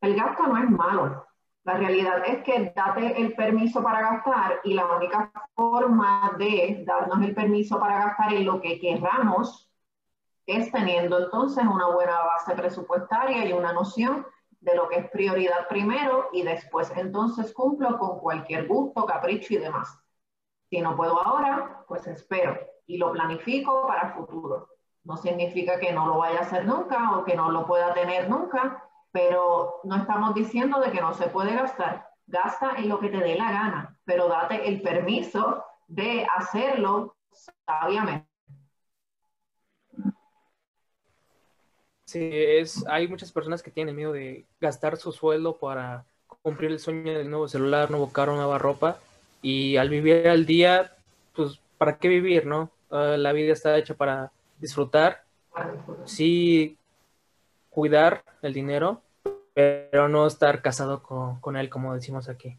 El 0.00 0.16
gasto 0.16 0.48
no 0.48 0.58
es 0.58 0.68
malo. 0.68 1.25
La 1.66 1.74
realidad 1.74 2.22
es 2.24 2.44
que 2.44 2.72
date 2.76 3.20
el 3.20 3.34
permiso 3.34 3.82
para 3.82 4.00
gastar 4.00 4.60
y 4.62 4.74
la 4.74 4.86
única 4.86 5.32
forma 5.56 6.30
de 6.38 6.84
darnos 6.86 7.20
el 7.22 7.34
permiso 7.34 7.80
para 7.80 8.04
gastar 8.04 8.34
en 8.34 8.46
lo 8.46 8.60
que 8.60 8.78
querramos 8.78 9.68
es 10.46 10.70
teniendo 10.70 11.18
entonces 11.18 11.64
una 11.64 11.88
buena 11.88 12.20
base 12.22 12.54
presupuestaria 12.54 13.44
y 13.44 13.52
una 13.52 13.72
noción 13.72 14.24
de 14.60 14.76
lo 14.76 14.88
que 14.88 15.00
es 15.00 15.10
prioridad 15.10 15.66
primero 15.68 16.28
y 16.32 16.44
después 16.44 16.92
entonces 16.94 17.52
cumplo 17.52 17.98
con 17.98 18.20
cualquier 18.20 18.68
gusto, 18.68 19.04
capricho 19.04 19.54
y 19.54 19.58
demás. 19.58 19.98
Si 20.70 20.80
no 20.80 20.94
puedo 20.94 21.20
ahora, 21.20 21.84
pues 21.88 22.06
espero 22.06 22.60
y 22.86 22.96
lo 22.96 23.10
planifico 23.10 23.88
para 23.88 24.14
futuro. 24.14 24.68
No 25.02 25.16
significa 25.16 25.80
que 25.80 25.92
no 25.92 26.06
lo 26.06 26.18
vaya 26.18 26.38
a 26.38 26.42
hacer 26.42 26.64
nunca 26.64 27.18
o 27.18 27.24
que 27.24 27.34
no 27.34 27.50
lo 27.50 27.66
pueda 27.66 27.92
tener 27.92 28.30
nunca, 28.30 28.84
pero 29.16 29.80
no 29.84 29.96
estamos 29.96 30.34
diciendo 30.34 30.78
de 30.78 30.92
que 30.92 31.00
no 31.00 31.14
se 31.14 31.28
puede 31.28 31.54
gastar. 31.54 32.06
Gasta 32.26 32.74
en 32.76 32.90
lo 32.90 33.00
que 33.00 33.08
te 33.08 33.16
dé 33.16 33.34
la 33.34 33.50
gana, 33.50 33.98
pero 34.04 34.28
date 34.28 34.68
el 34.68 34.82
permiso 34.82 35.64
de 35.88 36.26
hacerlo 36.36 37.16
sabiamente. 37.64 38.28
Sí, 42.04 42.28
es, 42.30 42.86
hay 42.88 43.08
muchas 43.08 43.32
personas 43.32 43.62
que 43.62 43.70
tienen 43.70 43.96
miedo 43.96 44.12
de 44.12 44.44
gastar 44.60 44.98
su 44.98 45.12
sueldo 45.12 45.56
para 45.56 46.04
cumplir 46.42 46.70
el 46.70 46.78
sueño 46.78 47.16
del 47.16 47.30
nuevo 47.30 47.48
celular, 47.48 47.90
nuevo 47.90 48.12
carro, 48.12 48.36
nueva 48.36 48.58
ropa. 48.58 48.98
Y 49.40 49.78
al 49.78 49.88
vivir 49.88 50.28
al 50.28 50.44
día, 50.44 50.92
pues, 51.34 51.58
¿para 51.78 51.96
qué 51.96 52.08
vivir, 52.08 52.44
no? 52.44 52.70
Ah, 52.90 53.16
la 53.16 53.32
vida 53.32 53.54
está 53.54 53.78
hecha 53.78 53.94
para 53.94 54.30
disfrutar. 54.58 55.24
Sí, 56.04 56.76
cuidar 57.70 58.22
el 58.42 58.52
dinero, 58.52 59.02
pero 59.56 60.10
no 60.10 60.26
estar 60.26 60.60
casado 60.60 61.02
con, 61.02 61.40
con 61.40 61.56
él, 61.56 61.70
como 61.70 61.94
decimos 61.94 62.28
aquí. 62.28 62.58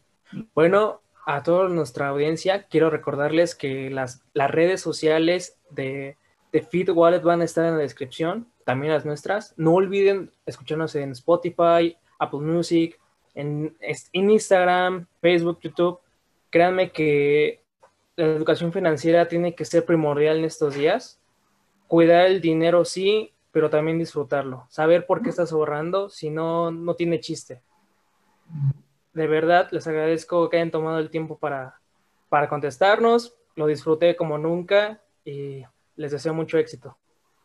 Bueno, 0.56 1.02
a 1.28 1.44
toda 1.44 1.70
nuestra 1.70 2.08
audiencia, 2.08 2.64
quiero 2.64 2.90
recordarles 2.90 3.54
que 3.54 3.92
las, 3.92 4.24
las 4.34 4.50
redes 4.50 4.82
sociales 4.82 5.60
de, 5.70 6.18
de 6.52 6.62
Feed 6.64 6.90
Wallet 6.90 7.22
van 7.22 7.42
a 7.42 7.46
estar 7.46 7.66
en 7.66 7.74
la 7.74 7.84
descripción 7.84 8.48
también 8.66 8.94
las 8.94 9.06
nuestras. 9.06 9.54
No 9.58 9.76
olviden 9.76 10.32
escucharnos 10.48 10.96
en 10.96 11.12
Spotify, 11.12 11.96
Apple 12.18 12.40
Music, 12.40 13.00
en, 13.36 13.78
Instagram, 14.12 15.06
Facebook, 15.22 15.60
YouTube. 15.62 16.00
Créanme 16.50 16.92
que 16.92 17.62
la 18.16 18.26
educación 18.26 18.74
financiera 18.74 19.28
tiene 19.28 19.54
que 19.54 19.64
ser 19.64 19.86
primordial 19.86 20.40
en 20.40 20.46
estos 20.46 20.74
días. 20.74 21.22
Cuidar 21.88 22.26
el 22.26 22.42
dinero 22.42 22.84
sí, 22.84 23.32
pero 23.58 23.72
también 23.72 23.98
disfrutarlo. 23.98 24.68
Saber 24.70 25.08
por 25.08 25.24
qué 25.24 25.30
estás 25.30 25.52
ahorrando, 25.52 26.10
si 26.10 26.30
no, 26.30 26.70
no 26.70 26.94
tiene 26.94 27.20
chiste. 27.20 27.64
De 29.14 29.26
verdad, 29.26 29.68
les 29.72 29.88
agradezco 29.88 30.48
que 30.48 30.58
hayan 30.58 30.70
tomado 30.70 31.00
el 31.00 31.10
tiempo 31.10 31.40
para, 31.40 31.80
para 32.30 32.50
contestarnos. 32.50 33.34
Lo 33.56 33.66
disfruté 33.66 34.16
como 34.16 34.38
nunca 34.38 35.02
y 35.26 35.64
les 35.96 36.12
deseo 36.12 36.36
mucho 36.36 36.60
éxito. 36.60 36.96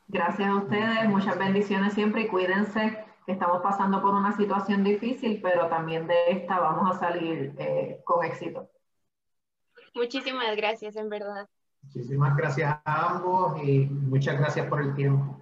Gracias 0.07 0.47
a 0.47 0.57
ustedes, 0.57 1.09
muchas 1.09 1.39
bendiciones 1.39 1.95
siempre 1.95 2.21
y 2.21 2.29
cuídense 2.29 3.07
que 3.25 3.33
estamos 3.33 3.63
pasando 3.63 4.03
por 4.03 4.13
una 4.13 4.37
situación 4.37 4.85
difícil, 4.85 5.41
pero 5.43 5.69
también 5.69 6.07
de 6.07 6.17
esta 6.29 6.61
vamos 6.61 6.95
a 6.95 6.99
salir 6.99 7.55
eh, 7.57 8.03
con 8.05 8.23
éxito. 8.23 8.69
Muchísimas 9.95 10.55
gracias, 10.57 10.95
en 10.97 11.09
verdad. 11.09 11.49
Muchísimas 11.85 12.37
gracias 12.37 12.79
a 12.85 13.13
ambos 13.15 13.65
y 13.65 13.87
muchas 13.87 14.39
gracias 14.39 14.67
por 14.67 14.83
el 14.83 14.95
tiempo. 14.95 15.42